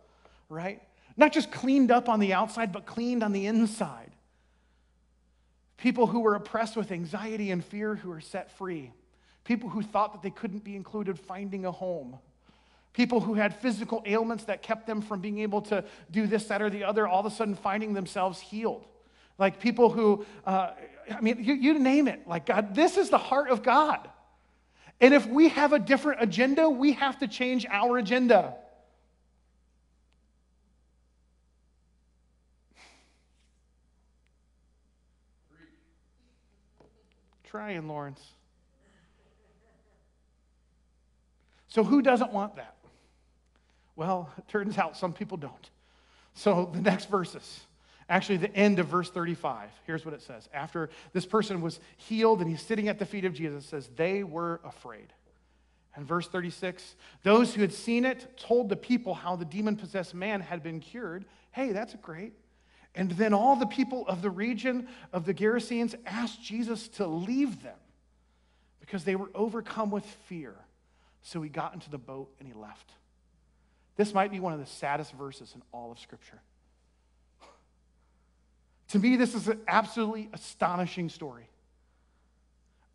[0.47, 0.83] right?
[1.15, 4.11] Not just cleaned up on the outside, but cleaned on the inside.
[5.77, 8.91] People who were oppressed with anxiety and fear who are set free.
[9.43, 12.19] People who thought that they couldn't be included finding a home.
[12.97, 16.63] People who had physical ailments that kept them from being able to do this, that,
[16.63, 18.87] or the other, all of a sudden finding themselves healed.
[19.37, 20.71] Like people who, uh,
[21.11, 22.27] I mean, you, you name it.
[22.27, 24.09] Like, God, this is the heart of God.
[24.99, 28.55] And if we have a different agenda, we have to change our agenda.
[37.43, 38.25] Trying, Lawrence.
[41.67, 42.76] So, who doesn't want that?
[43.97, 45.69] Well, it turns out some people don't.
[46.33, 47.61] So, the next verses,
[48.07, 50.47] actually, the end of verse 35, here's what it says.
[50.53, 54.23] After this person was healed and he's sitting at the feet of Jesus, says, They
[54.23, 55.11] were afraid.
[55.95, 60.13] And verse 36, those who had seen it told the people how the demon possessed
[60.13, 61.25] man had been cured.
[61.51, 62.33] Hey, that's great.
[62.93, 67.63] And then all the people of the region of the Gerasenes asked Jesus to leave
[67.63, 67.77] them
[68.79, 70.53] because they were overcome with fear.
[71.23, 72.91] So he got into the boat and he left.
[73.97, 76.39] This might be one of the saddest verses in all of Scripture.
[78.89, 81.49] to me, this is an absolutely astonishing story.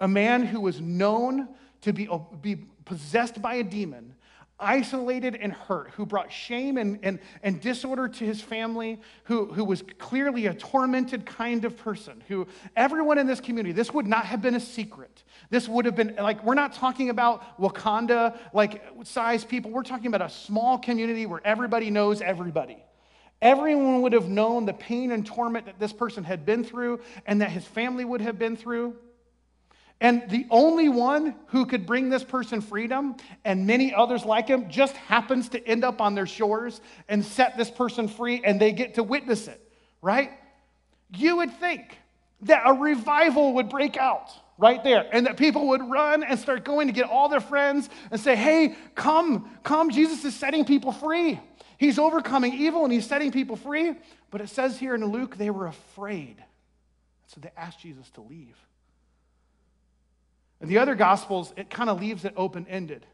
[0.01, 1.49] A man who was known
[1.83, 2.09] to be,
[2.41, 4.15] be possessed by a demon
[4.63, 9.65] isolated and hurt, who brought shame and, and, and disorder to his family, who, who
[9.65, 12.47] was clearly a tormented kind of person, who
[12.77, 15.23] everyone in this community, this would not have been a secret.
[15.51, 19.71] This would have been like, we're not talking about Wauconda, like size people.
[19.71, 22.83] We're talking about a small community where everybody knows everybody.
[23.43, 27.41] Everyone would have known the pain and torment that this person had been through and
[27.41, 28.97] that his family would have been through.
[30.03, 34.69] And the only one who could bring this person freedom and many others like him
[34.69, 38.73] just happens to end up on their shores and set this person free and they
[38.73, 39.61] get to witness it,
[40.03, 40.33] right?
[41.17, 41.97] You would think
[42.41, 46.65] that a revival would break out right there and that people would run and start
[46.65, 49.91] going to get all their friends and say, hey, come, come.
[49.91, 51.39] Jesus is setting people free.
[51.79, 53.95] He's overcoming evil and he's setting people free.
[54.33, 56.43] But it says here in Luke, they were afraid.
[57.29, 58.57] So they asked Jesus to leave.
[60.63, 63.05] In the other Gospels, it kind of leaves it open ended.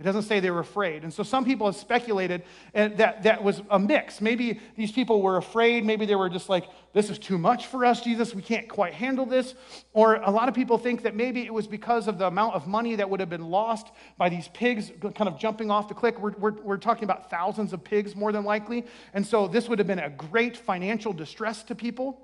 [0.00, 1.04] It doesn't say they were afraid.
[1.04, 2.42] And so some people have speculated
[2.74, 4.20] uh, that that was a mix.
[4.20, 5.84] Maybe these people were afraid.
[5.84, 8.34] Maybe they were just like, this is too much for us, Jesus.
[8.34, 9.54] We can't quite handle this.
[9.92, 12.66] Or a lot of people think that maybe it was because of the amount of
[12.66, 16.18] money that would have been lost by these pigs kind of jumping off the cliff.
[16.18, 18.86] We're, we're, we're talking about thousands of pigs, more than likely.
[19.14, 22.20] And so this would have been a great financial distress to people.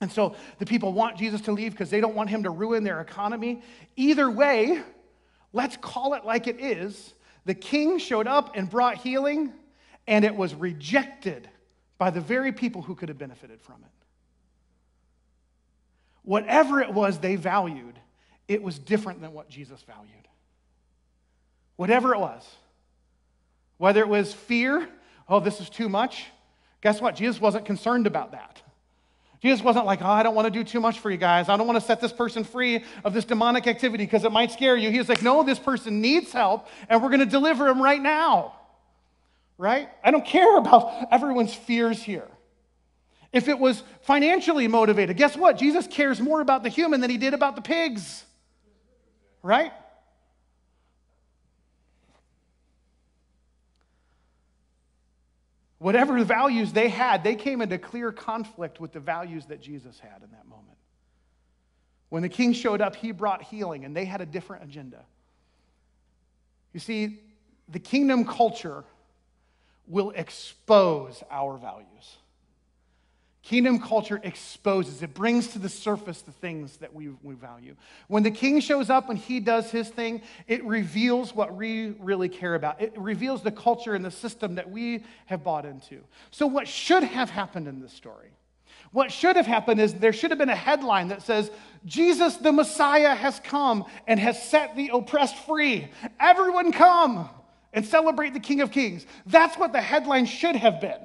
[0.00, 2.84] And so the people want Jesus to leave because they don't want him to ruin
[2.84, 3.62] their economy.
[3.96, 4.82] Either way,
[5.52, 7.14] Let's call it like it is.
[7.44, 9.52] The king showed up and brought healing,
[10.06, 11.48] and it was rejected
[11.98, 13.90] by the very people who could have benefited from it.
[16.22, 17.98] Whatever it was they valued,
[18.46, 20.28] it was different than what Jesus valued.
[21.76, 22.48] Whatever it was.
[23.78, 24.88] Whether it was fear,
[25.28, 26.26] oh, this is too much.
[26.82, 27.16] Guess what?
[27.16, 28.62] Jesus wasn't concerned about that.
[29.40, 31.48] Jesus wasn't like, oh, I don't want to do too much for you guys.
[31.48, 34.52] I don't want to set this person free of this demonic activity because it might
[34.52, 34.90] scare you.
[34.90, 38.00] He was like, no, this person needs help and we're going to deliver him right
[38.00, 38.54] now.
[39.56, 39.88] Right?
[40.04, 42.28] I don't care about everyone's fears here.
[43.32, 45.56] If it was financially motivated, guess what?
[45.56, 48.24] Jesus cares more about the human than he did about the pigs.
[49.42, 49.72] Right?
[55.80, 60.22] Whatever values they had, they came into clear conflict with the values that Jesus had
[60.22, 60.76] in that moment.
[62.10, 65.02] When the king showed up, he brought healing, and they had a different agenda.
[66.74, 67.20] You see,
[67.66, 68.84] the kingdom culture
[69.86, 72.18] will expose our values.
[73.50, 77.74] Kingdom culture exposes, it brings to the surface the things that we, we value.
[78.06, 82.28] When the king shows up and he does his thing, it reveals what we really
[82.28, 82.80] care about.
[82.80, 85.98] It reveals the culture and the system that we have bought into.
[86.30, 88.30] So, what should have happened in this story?
[88.92, 91.50] What should have happened is there should have been a headline that says,
[91.84, 95.88] Jesus the Messiah has come and has set the oppressed free.
[96.20, 97.28] Everyone come
[97.72, 99.04] and celebrate the King of Kings.
[99.26, 101.00] That's what the headline should have been.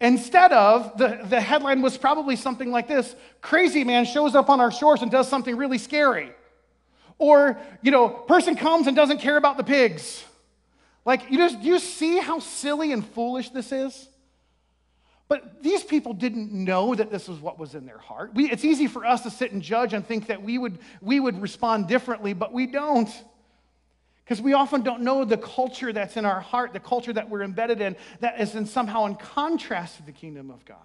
[0.00, 4.60] Instead of, the, the headline was probably something like this Crazy man shows up on
[4.60, 6.32] our shores and does something really scary.
[7.18, 10.24] Or, you know, person comes and doesn't care about the pigs.
[11.04, 14.08] Like, you just, you see how silly and foolish this is?
[15.28, 18.34] But these people didn't know that this was what was in their heart.
[18.34, 21.20] We, it's easy for us to sit and judge and think that we would, we
[21.20, 23.10] would respond differently, but we don't.
[24.28, 27.40] Because we often don't know the culture that's in our heart, the culture that we're
[27.40, 30.76] embedded in, that is in somehow in contrast to the kingdom of God.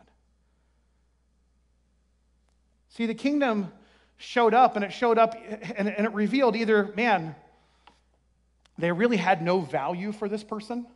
[2.87, 3.73] See, the kingdom
[4.15, 5.35] showed up, and it showed up,
[5.75, 7.35] and, and it revealed either, man,
[8.77, 10.87] they really had no value for this person.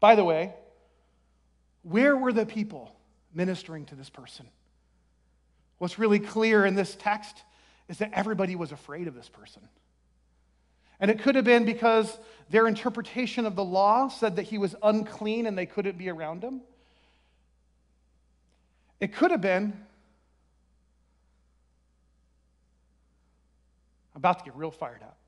[0.00, 0.54] By the way,
[1.82, 2.96] where were the people
[3.34, 4.46] ministering to this person?
[5.76, 7.36] What's really clear in this text
[7.90, 9.68] is that everybody was afraid of this person.
[10.98, 14.74] And it could have been because their interpretation of the law said that he was
[14.82, 16.62] unclean and they couldn't be around him.
[18.98, 19.74] It could have been,
[24.14, 25.18] I'm about to get real fired up,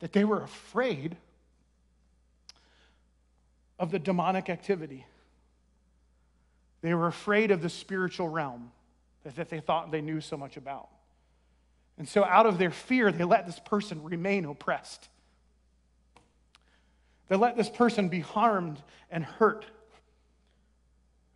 [0.00, 1.16] that they were afraid
[3.78, 5.06] of the demonic activity.
[6.82, 8.72] They were afraid of the spiritual realm
[9.24, 10.88] that they thought they knew so much about.
[12.00, 15.10] And so, out of their fear, they let this person remain oppressed.
[17.28, 19.66] They let this person be harmed and hurt.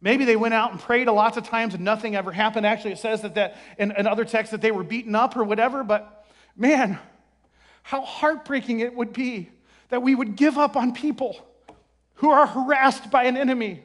[0.01, 2.65] Maybe they went out and prayed a lots of times and nothing ever happened.
[2.65, 5.45] Actually, it says that, that in, in other texts that they were beaten up or
[5.45, 6.25] whatever, but
[6.57, 6.99] man,
[7.83, 9.51] how heartbreaking it would be
[9.91, 11.37] that we would give up on people
[12.15, 13.83] who are harassed by an enemy.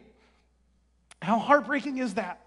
[1.21, 2.39] How heartbreaking is that?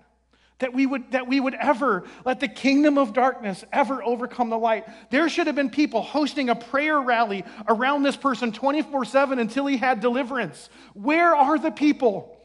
[0.59, 4.59] That we would that we would ever let the kingdom of darkness ever overcome the
[4.59, 4.85] light.
[5.11, 9.77] There should have been people hosting a prayer rally around this person 24/7 until he
[9.77, 10.69] had deliverance.
[10.95, 12.39] Where are the people?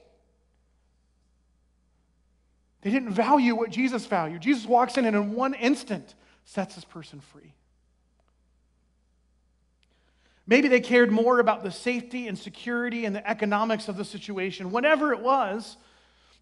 [2.82, 4.42] They didn't value what Jesus valued.
[4.42, 6.16] Jesus walks in and in one instant
[6.46, 7.54] sets this person free.
[10.48, 14.72] Maybe they cared more about the safety and security and the economics of the situation.
[14.72, 15.76] Whatever it was,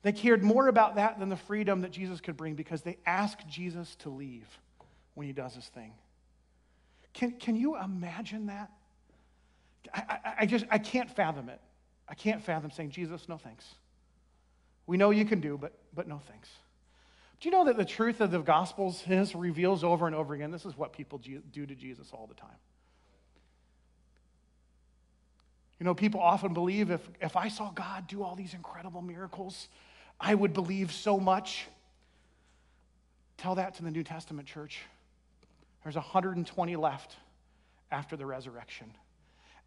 [0.05, 3.47] they cared more about that than the freedom that Jesus could bring because they asked
[3.47, 4.45] Jesus to leave
[5.15, 5.93] when he does his thing.
[7.15, 8.69] Can, can you imagine that?
[9.91, 11.59] I, I, I just, I can't fathom it.
[12.07, 13.65] I can't fathom saying, Jesus, no thanks.
[14.85, 16.49] We know you can do, but, but no thanks.
[17.39, 20.51] Do you know that the truth of the Gospels is reveals over and over again?
[20.51, 22.59] This is what people do to Jesus all the time.
[25.79, 29.67] You know, people often believe if, if I saw God do all these incredible miracles,
[30.19, 31.67] I would believe so much.
[33.37, 34.81] Tell that to the New Testament church.
[35.83, 37.15] There's 120 left
[37.91, 38.91] after the resurrection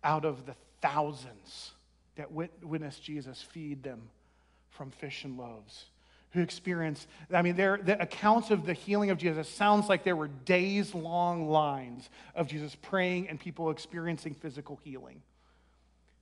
[0.03, 1.73] out of the thousands
[2.17, 4.09] that witnessed Jesus feed them
[4.71, 5.87] from fish and loaves
[6.33, 10.29] who experienced, I mean, the accounts of the healing of Jesus sounds like there were
[10.29, 15.23] days long lines of Jesus praying and people experiencing physical healing.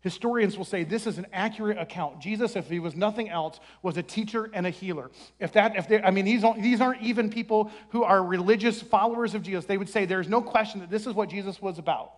[0.06, 2.20] Historians will say this is an accurate account.
[2.20, 5.10] Jesus, if he was nothing else, was a teacher and a healer.
[5.40, 9.34] If that, if they, I mean, these these aren't even people who are religious followers
[9.34, 9.64] of Jesus.
[9.64, 12.12] They would say there's no question that this is what Jesus was about.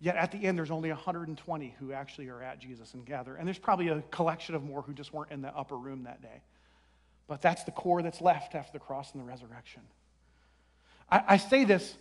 [0.00, 3.36] Yet at the end, there's only 120 who actually are at Jesus and gather.
[3.36, 6.22] And there's probably a collection of more who just weren't in the upper room that
[6.22, 6.40] day.
[7.28, 9.82] But that's the core that's left after the cross and the resurrection.
[11.10, 11.94] I, I say this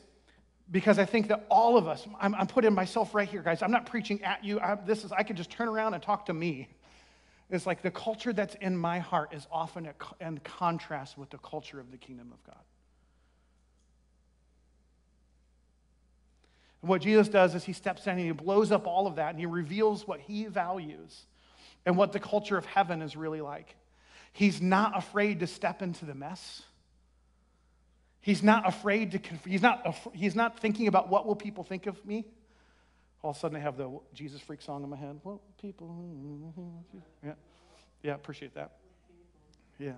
[0.71, 3.61] because I think that all of us, I'm, I'm, putting myself right here, guys.
[3.61, 4.59] I'm not preaching at you.
[4.59, 6.69] I, this is, I could just turn around and talk to me.
[7.49, 9.89] It's like the culture that's in my heart is often
[10.19, 12.63] in contrast with the culture of the kingdom of God.
[16.81, 19.29] And what Jesus does is he steps in and he blows up all of that
[19.29, 21.25] and he reveals what he values
[21.85, 23.75] and what the culture of heaven is really like.
[24.31, 26.63] He's not afraid to step into the mess.
[28.23, 32.03] He's not afraid to, he's not, he's not thinking about what will people think of
[32.05, 32.23] me.
[33.21, 35.19] All of a sudden I have the Jesus freak song in my head.
[35.23, 35.93] What people,
[37.21, 37.33] yeah,
[38.01, 38.71] yeah, appreciate that.
[39.77, 39.91] Yeah.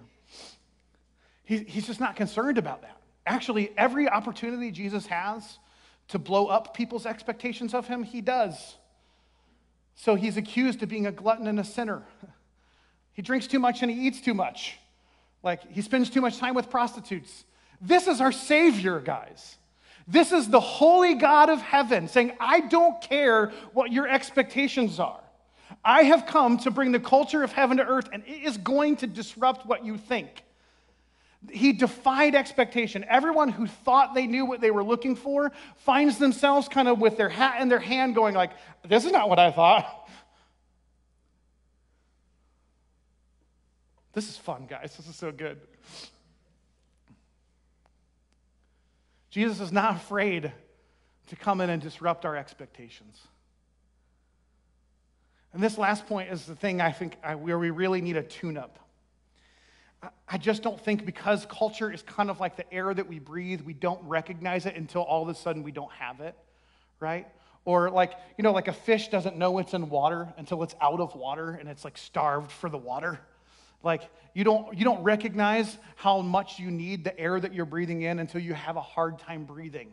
[1.44, 2.98] He, he's just not concerned about that.
[3.28, 5.60] Actually, every opportunity Jesus has
[6.08, 8.02] to blow up people's expectations of him?
[8.02, 8.78] He does.
[9.94, 12.02] So he's accused of being a glutton and a sinner.
[13.14, 14.78] He drinks too much and he eats too much.
[15.42, 17.46] Like he spends too much time with prostitutes.
[17.82, 19.58] This is our Savior, guys.
[20.08, 25.20] This is the holy God of heaven saying, I don't care what your expectations are.
[25.84, 28.98] I have come to bring the culture of heaven to earth, and it is going
[28.98, 30.44] to disrupt what you think.
[31.52, 33.06] He defied expectation.
[33.08, 37.18] Everyone who thought they knew what they were looking for finds themselves kind of with
[37.18, 38.52] their hat in their hand going like,
[38.88, 40.10] this is not what I thought.
[44.14, 44.96] This is fun, guys.
[44.98, 45.60] This is so good.
[49.36, 50.54] Jesus is not afraid
[51.28, 53.20] to come in and disrupt our expectations.
[55.52, 58.24] And this last point is the thing I think I, where we really need a
[58.24, 58.80] tune up.
[60.26, 63.60] I just don't think because culture is kind of like the air that we breathe,
[63.60, 66.34] we don't recognize it until all of a sudden we don't have it,
[67.02, 67.28] right?
[67.66, 71.02] Or like, you know, like a fish doesn't know it's in water until it's out
[71.02, 73.20] of water and it's like starved for the water.
[73.86, 78.02] Like you don't you don't recognize how much you need the air that you're breathing
[78.02, 79.92] in until you have a hard time breathing.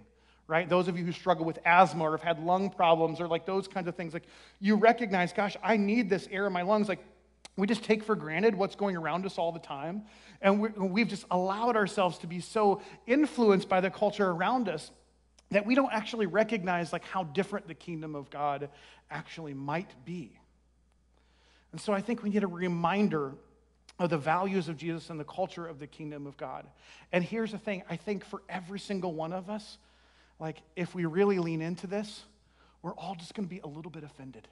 [0.49, 0.69] Right?
[0.69, 3.69] Those of you who struggle with asthma or have had lung problems or like those
[3.69, 4.25] kinds of things, like
[4.61, 6.89] you recognize, gosh, I need this air in my lungs.
[6.89, 6.99] Like
[7.57, 10.03] we just take for granted what's going around us all the time.
[10.41, 10.61] And
[10.93, 14.91] we've just allowed ourselves to be so influenced by the culture around us
[15.51, 18.71] that we don't actually recognize like how different the kingdom of God
[19.11, 20.33] actually might be.
[21.73, 23.35] And so I think we need a reminder
[23.99, 26.67] of the values of Jesus and the culture of the kingdom of God.
[27.13, 29.79] And here's the thing I think for every single one of us,
[30.41, 32.23] like if we really lean into this,
[32.83, 34.49] we're all just going to be a little bit offended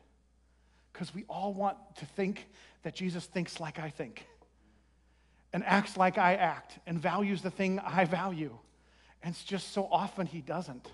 [0.93, 2.47] because we all want to think
[2.83, 4.27] that Jesus thinks like I think
[5.53, 8.57] and acts like I act and values the thing I value.
[9.23, 10.89] And it's just so often he doesn't.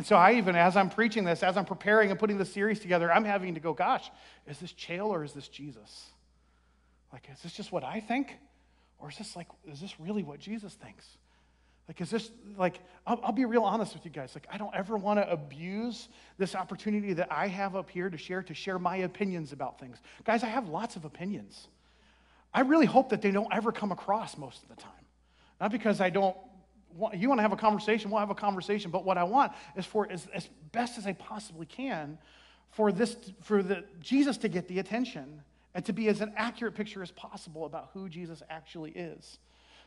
[0.00, 2.80] And so I even, as I'm preaching this, as I'm preparing and putting the series
[2.80, 4.10] together, I'm having to go, gosh,
[4.46, 6.06] is this Chael or is this Jesus?
[7.12, 8.38] Like, is this just what I think?
[8.98, 11.06] Or is this like, is this really what Jesus thinks?
[11.86, 14.34] Like, is this, like, I'll, I'll, be real honest with you guys.
[14.34, 18.16] Like, I don't ever want to abuse this opportunity that I have up here to
[18.16, 19.98] share, to share my opinions about things.
[20.24, 21.68] Guys, I have lots of opinions.
[22.54, 24.92] I really hope that they don't ever come across most of the time.
[25.60, 26.38] Not because I don't
[27.14, 28.90] you want to have a conversation, we'll have a conversation.
[28.90, 32.18] But what I want is for, as, as best as I possibly can,
[32.70, 35.42] for this, for the, Jesus to get the attention
[35.74, 39.38] and to be as an accurate picture as possible about who Jesus actually is.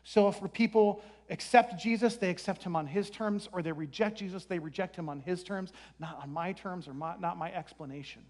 [0.04, 4.46] So if people accept Jesus, they accept him on his terms, or they reject Jesus,
[4.46, 8.22] they reject him on his terms, not on my terms or my, not my explanation.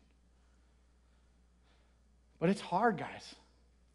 [2.40, 3.36] But it's hard, guys.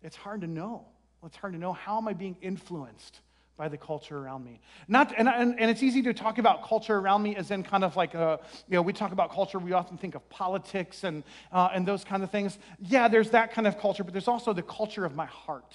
[0.02, 0.86] It's hard to know.
[1.24, 3.20] It's hard to know how am I being influenced
[3.58, 4.60] by the culture around me.
[4.86, 7.82] Not, and, and, and it's easy to talk about culture around me as in kind
[7.82, 8.38] of like, a,
[8.68, 12.04] you know, we talk about culture, we often think of politics and, uh, and those
[12.04, 12.56] kind of things.
[12.78, 15.74] Yeah, there's that kind of culture, but there's also the culture of my heart.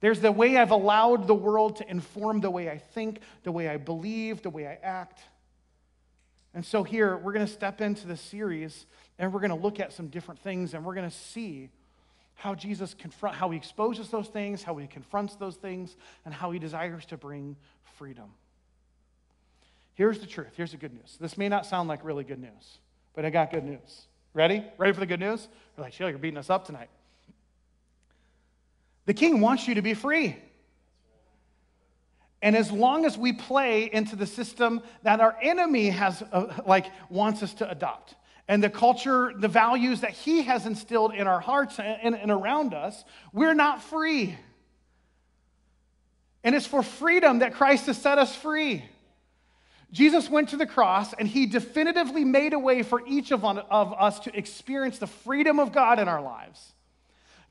[0.00, 3.68] There's the way I've allowed the world to inform the way I think, the way
[3.68, 5.20] I believe, the way I act.
[6.54, 8.86] And so here, we're going to step into the series
[9.18, 11.68] and we're going to look at some different things and we're going to see
[12.34, 16.50] how Jesus confront, how he exposes those things, how he confronts those things, and how
[16.50, 17.56] he desires to bring
[17.96, 18.30] freedom.
[19.94, 20.52] Here's the truth.
[20.56, 21.16] Here's the good news.
[21.20, 22.78] This may not sound like really good news,
[23.14, 24.06] but I got good news.
[24.32, 24.64] Ready?
[24.76, 25.46] Ready for the good news?
[25.76, 26.90] You're like, Sheila, you're beating us up tonight.
[29.06, 30.36] The king wants you to be free.
[32.42, 36.86] And as long as we play into the system that our enemy has, uh, like,
[37.08, 38.16] wants us to adopt,
[38.46, 42.74] and the culture, the values that he has instilled in our hearts and, and around
[42.74, 44.36] us, we're not free.
[46.42, 48.84] And it's for freedom that Christ has set us free.
[49.92, 53.94] Jesus went to the cross and he definitively made a way for each of, of
[53.94, 56.74] us to experience the freedom of God in our lives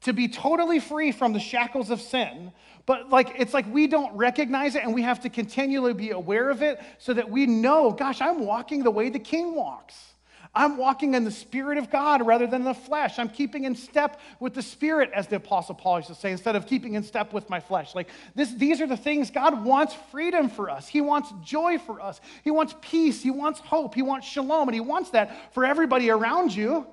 [0.03, 2.51] to be totally free from the shackles of sin.
[2.85, 6.49] But like it's like we don't recognize it and we have to continually be aware
[6.49, 10.12] of it so that we know, gosh, I'm walking the way the king walks.
[10.55, 13.17] I'm walking in the Spirit of God rather than the flesh.
[13.17, 16.55] I'm keeping in step with the Spirit, as the Apostle Paul used to say, instead
[16.55, 17.95] of keeping in step with my flesh.
[17.95, 20.87] Like this, these are the things God wants freedom for us.
[20.87, 22.21] He wants joy for us.
[22.43, 23.23] He wants peace.
[23.23, 23.95] He wants hope.
[23.95, 24.67] He wants shalom.
[24.67, 26.85] And He wants that for everybody around you.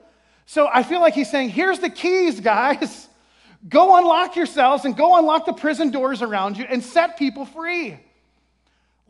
[0.47, 3.09] So I feel like he's saying, here's the keys, guys.
[3.69, 8.01] Go unlock yourselves and go unlock the prison doors around you and set people free.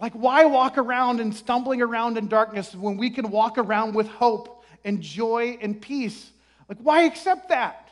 [0.00, 4.08] Like, why walk around and stumbling around in darkness when we can walk around with
[4.08, 6.30] hope and joy and peace?
[6.68, 7.90] Like, why accept that?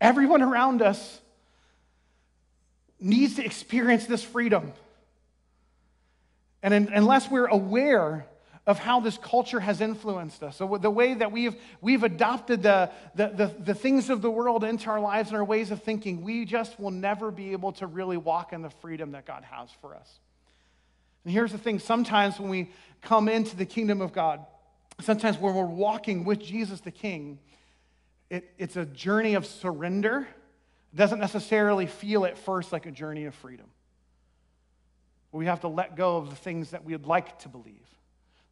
[0.00, 1.20] Everyone around us
[2.98, 4.72] needs to experience this freedom.
[6.64, 8.26] And in, unless we're aware
[8.66, 12.90] of how this culture has influenced us, so the way that we've, we've adopted the,
[13.16, 16.22] the, the, the things of the world into our lives and our ways of thinking,
[16.22, 19.68] we just will never be able to really walk in the freedom that God has
[19.80, 20.20] for us.
[21.24, 24.44] And here's the thing sometimes when we come into the kingdom of God,
[25.00, 27.38] sometimes when we're walking with Jesus the King,
[28.30, 30.26] it, it's a journey of surrender.
[30.92, 33.66] It doesn't necessarily feel at first like a journey of freedom.
[35.32, 37.88] We have to let go of the things that we'd like to believe,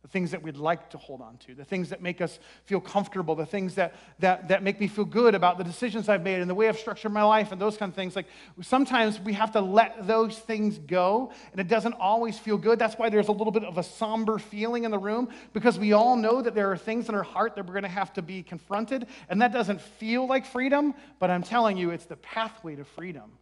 [0.03, 2.81] the things that we'd like to hold on to, the things that make us feel
[2.81, 6.41] comfortable, the things that, that, that make me feel good about the decisions I've made
[6.41, 8.17] and the way I've structured my life and those kind of things.
[8.17, 8.27] Like
[8.63, 12.79] sometimes we have to let those things go, and it doesn't always feel good.
[12.79, 15.93] That's why there's a little bit of a somber feeling in the room because we
[15.93, 18.23] all know that there are things in our heart that we're going to have to
[18.23, 22.75] be confronted, and that doesn't feel like freedom, but I'm telling you, it's the pathway
[22.77, 23.33] to freedom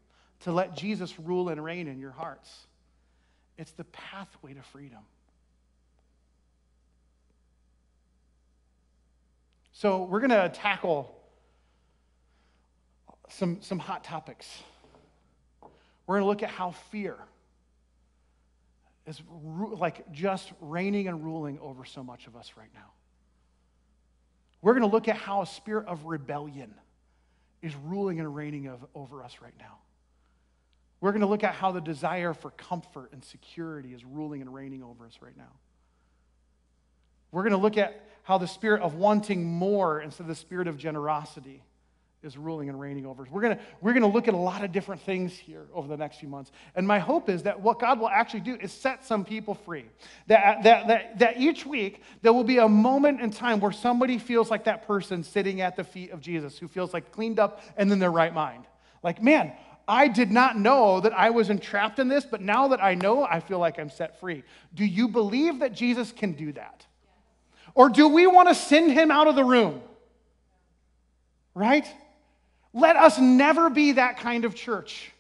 [0.41, 2.67] to let Jesus rule and reign in your hearts.
[3.57, 5.01] It's the pathway to freedom.
[9.81, 11.15] So, we're going to tackle
[13.29, 14.61] some, some hot topics.
[16.05, 17.15] We're going to look at how fear
[19.07, 22.91] is like just reigning and ruling over so much of us right now.
[24.63, 26.75] We're going to look at how a spirit of rebellion
[27.63, 29.79] is ruling and reigning of, over us right now.
[31.01, 34.53] We're going to look at how the desire for comfort and security is ruling and
[34.53, 35.53] reigning over us right now.
[37.31, 40.69] We're going to look at how the spirit of wanting more instead of the spirit
[40.69, 41.63] of generosity
[42.23, 43.31] is ruling and reigning over us.
[43.31, 46.19] We're going we're to look at a lot of different things here over the next
[46.19, 46.53] few months.
[46.75, 49.87] And my hope is that what God will actually do is set some people free.
[50.27, 54.19] That, that, that, that each week there will be a moment in time where somebody
[54.19, 57.63] feels like that person sitting at the feet of Jesus who feels like cleaned up
[57.79, 58.67] and in their right mind.
[59.03, 59.55] Like, man,
[59.89, 63.25] I did not know that I was entrapped in this, but now that I know,
[63.25, 64.45] I feel like I'm set free.
[64.75, 66.85] Do you believe that Jesus can do that?
[67.79, 69.81] Or do we want to send him out of the room?
[71.55, 71.87] Right?
[72.73, 75.13] Let us never be that kind of church.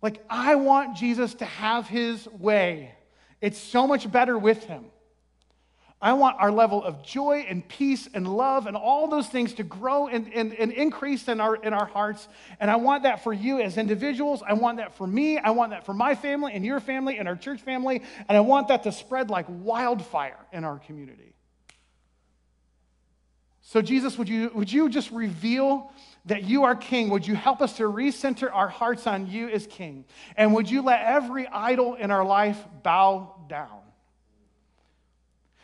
[0.00, 2.94] Like, I want Jesus to have his way.
[3.42, 4.86] It's so much better with him.
[6.00, 9.62] I want our level of joy and peace and love and all those things to
[9.62, 12.26] grow and, and, and, increase in our, in our hearts.
[12.58, 14.42] And I want that for you as individuals.
[14.48, 15.36] I want that for me.
[15.36, 18.00] I want that for my family and your family and our church family.
[18.30, 21.29] And I want that to spread like wildfire in our community.
[23.70, 25.92] So, Jesus, would you, would you just reveal
[26.24, 27.08] that you are king?
[27.10, 30.06] Would you help us to recenter our hearts on you as king?
[30.36, 33.79] And would you let every idol in our life bow down?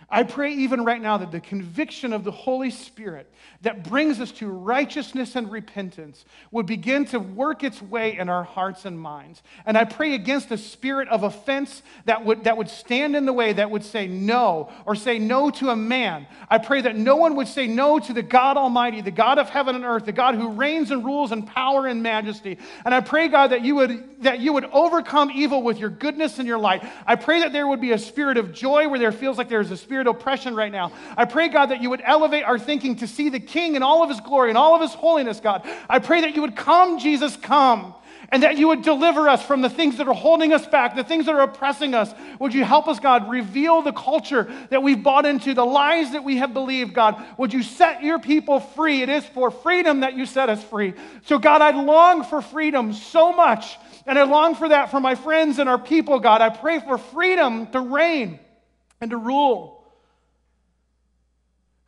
[0.09, 3.28] I pray even right now that the conviction of the Holy Spirit
[3.62, 8.44] that brings us to righteousness and repentance would begin to work its way in our
[8.44, 9.42] hearts and minds.
[9.64, 13.32] And I pray against a spirit of offense that would, that would stand in the
[13.32, 16.28] way, that would say no or say no to a man.
[16.48, 19.48] I pray that no one would say no to the God Almighty, the God of
[19.48, 22.59] heaven and earth, the God who reigns and rules in power and majesty.
[22.84, 26.38] And I pray, God, that you would, that you would overcome evil with your goodness
[26.38, 26.84] and your light.
[27.09, 29.72] I pray that there would be a spirit of joy where there feels like there's
[29.72, 30.92] a spirit spirit oppression right now.
[31.16, 34.03] I pray, God, that you would elevate our thinking to see the King in all
[34.03, 35.66] of his glory and all of his holiness, God.
[35.88, 37.94] I pray that you would come, Jesus, come.
[38.28, 41.05] And that you would deliver us from the things that are holding us back, the
[41.05, 42.12] things that are oppressing us.
[42.40, 46.24] Would you help us, God, reveal the culture that we've bought into, the lies that
[46.24, 47.24] we have believed, God?
[47.38, 49.01] Would you set your people free?
[49.01, 50.92] It is for freedom that you set us free.
[51.24, 53.78] So, God, I long for freedom so much.
[54.05, 56.42] And I long for that for my friends and our people, God.
[56.42, 58.40] I pray for freedom to reign
[59.01, 59.76] and to rule.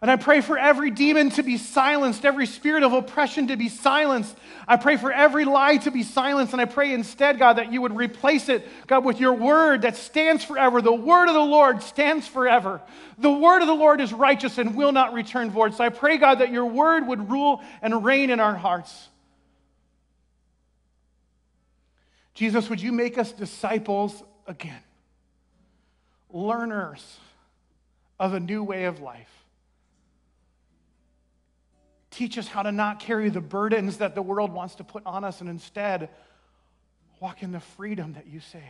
[0.00, 3.68] And I pray for every demon to be silenced, every spirit of oppression to be
[3.68, 4.36] silenced.
[4.68, 6.52] I pray for every lie to be silenced.
[6.52, 9.96] And I pray instead, God, that you would replace it, God, with your word that
[9.96, 10.80] stands forever.
[10.80, 12.80] The word of the Lord stands forever.
[13.18, 15.74] The word of the Lord is righteous and will not return void.
[15.74, 19.08] So I pray, God, that your word would rule and reign in our hearts.
[22.34, 24.80] Jesus, would you make us disciples again,
[26.30, 27.18] learners
[28.20, 29.37] of a new way of life?
[32.10, 35.24] Teach us how to not carry the burdens that the world wants to put on
[35.24, 36.08] us and instead
[37.20, 38.64] walk in the freedom that you say.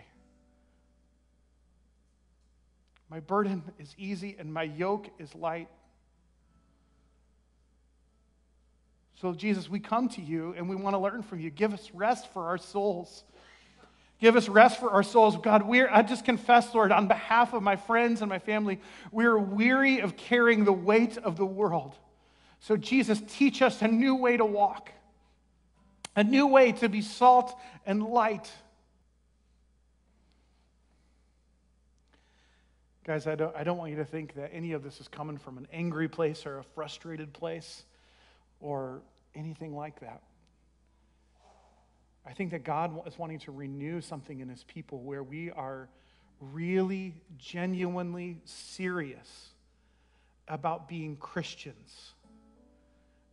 [3.11, 5.69] My burden is easy and my yoke is light.
[9.21, 11.51] So, Jesus, we come to you and we want to learn from you.
[11.51, 13.25] Give us rest for our souls.
[14.21, 15.37] Give us rest for our souls.
[15.37, 18.81] God, we're, I just confess, Lord, on behalf of my friends and my family,
[19.11, 21.97] we're weary of carrying the weight of the world.
[22.61, 24.93] So, Jesus, teach us a new way to walk,
[26.17, 28.51] a new way to be salt and light.
[33.05, 35.39] Guys, I don't, I don't want you to think that any of this is coming
[35.39, 37.85] from an angry place or a frustrated place
[38.61, 39.01] or
[39.35, 40.21] anything like that.
[42.27, 45.89] I think that God is wanting to renew something in his people where we are
[46.41, 49.49] really, genuinely serious
[50.47, 52.13] about being Christians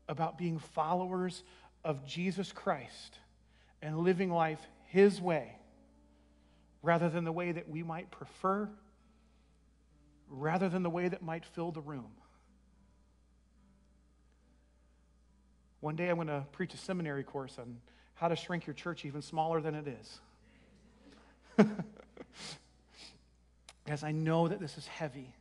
[0.07, 1.43] about being followers
[1.83, 3.19] of Jesus Christ
[3.81, 5.57] and living life His way
[6.81, 8.69] rather than the way that we might prefer,
[10.29, 12.11] rather than the way that might fill the room.
[15.79, 17.77] One day I'm going to preach a seminary course on
[18.13, 20.19] how to shrink your church even smaller than it is.
[23.85, 25.31] Because I know that this is heavy.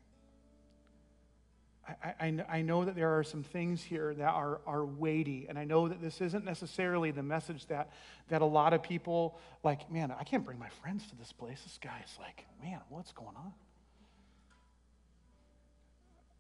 [1.87, 5.59] I, I, I, know that there are some things here that are, are weighty, and
[5.59, 7.91] I know that this isn't necessarily the message that,
[8.29, 11.61] that a lot of people, like, man, I can't bring my friends to this place.
[11.63, 13.53] This guy is like, man, what's going on?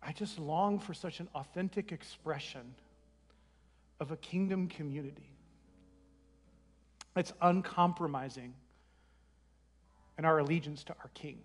[0.03, 2.75] I just long for such an authentic expression
[4.01, 5.31] of a kingdom community.
[7.17, 8.55] It's uncompromising
[10.19, 11.39] in our allegiance to our King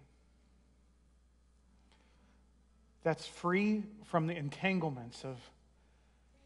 [3.04, 5.38] that's free from the entanglements of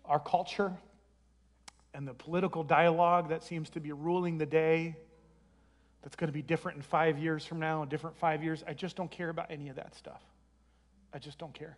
[0.05, 0.73] our culture
[1.93, 4.95] and the political dialogue that seems to be ruling the day
[6.01, 8.63] that's going to be different in five years from now, different five years.
[8.67, 10.21] I just don't care about any of that stuff.
[11.13, 11.77] I just don't care.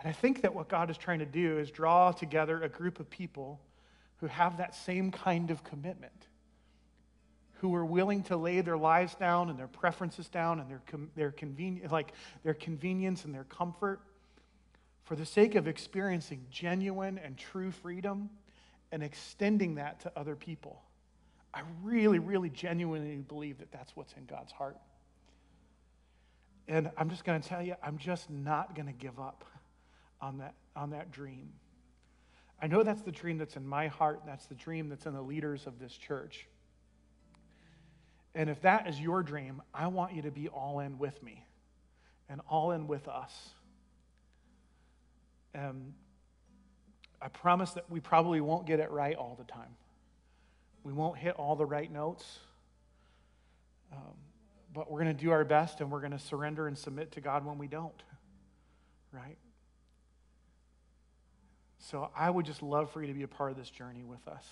[0.00, 3.00] And I think that what God is trying to do is draw together a group
[3.00, 3.60] of people
[4.16, 6.27] who have that same kind of commitment
[7.60, 10.82] who are willing to lay their lives down and their preferences down and their,
[11.16, 12.12] their, conveni- like
[12.44, 14.00] their convenience and their comfort
[15.04, 18.30] for the sake of experiencing genuine and true freedom
[18.92, 20.82] and extending that to other people.
[21.52, 24.76] I really, really genuinely believe that that's what's in God's heart.
[26.68, 29.44] And I'm just going to tell you, I'm just not going to give up
[30.20, 31.48] on that, on that dream.
[32.60, 35.14] I know that's the dream that's in my heart, and that's the dream that's in
[35.14, 36.46] the leaders of this church.
[38.34, 41.44] And if that is your dream, I want you to be all in with me
[42.28, 43.32] and all in with us.
[45.54, 45.94] And
[47.20, 49.74] I promise that we probably won't get it right all the time.
[50.84, 52.38] We won't hit all the right notes.
[53.92, 54.14] Um,
[54.74, 57.20] but we're going to do our best and we're going to surrender and submit to
[57.20, 58.02] God when we don't.
[59.10, 59.38] Right?
[61.78, 64.26] So I would just love for you to be a part of this journey with
[64.28, 64.44] us.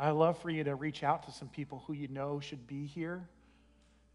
[0.00, 2.86] I love for you to reach out to some people who you know should be
[2.86, 3.28] here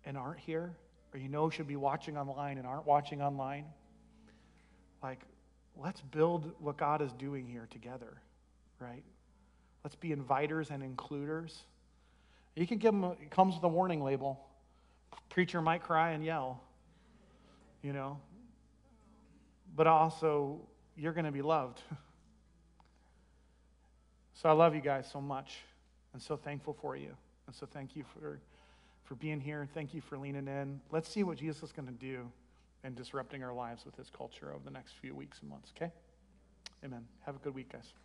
[0.03, 0.75] and aren't here,
[1.13, 3.65] or you know should be watching online and aren't watching online.
[5.03, 5.19] Like,
[5.77, 8.17] let's build what God is doing here together,
[8.79, 9.03] right?
[9.83, 11.55] Let's be inviters and includers.
[12.55, 14.43] You can give them, a, it comes with a warning label.
[15.29, 16.63] Preacher might cry and yell,
[17.83, 18.19] you know,
[19.75, 20.61] but also
[20.97, 21.79] you're going to be loved.
[24.33, 25.55] so I love you guys so much
[26.15, 27.09] and so thankful for you.
[27.45, 28.39] And so thank you for,
[29.03, 29.67] for being here.
[29.73, 30.79] Thank you for leaning in.
[30.89, 32.31] Let's see what Jesus is going to do
[32.85, 35.91] in disrupting our lives with his culture over the next few weeks and months, okay?
[36.85, 37.05] Amen.
[37.25, 38.04] Have a good week, guys.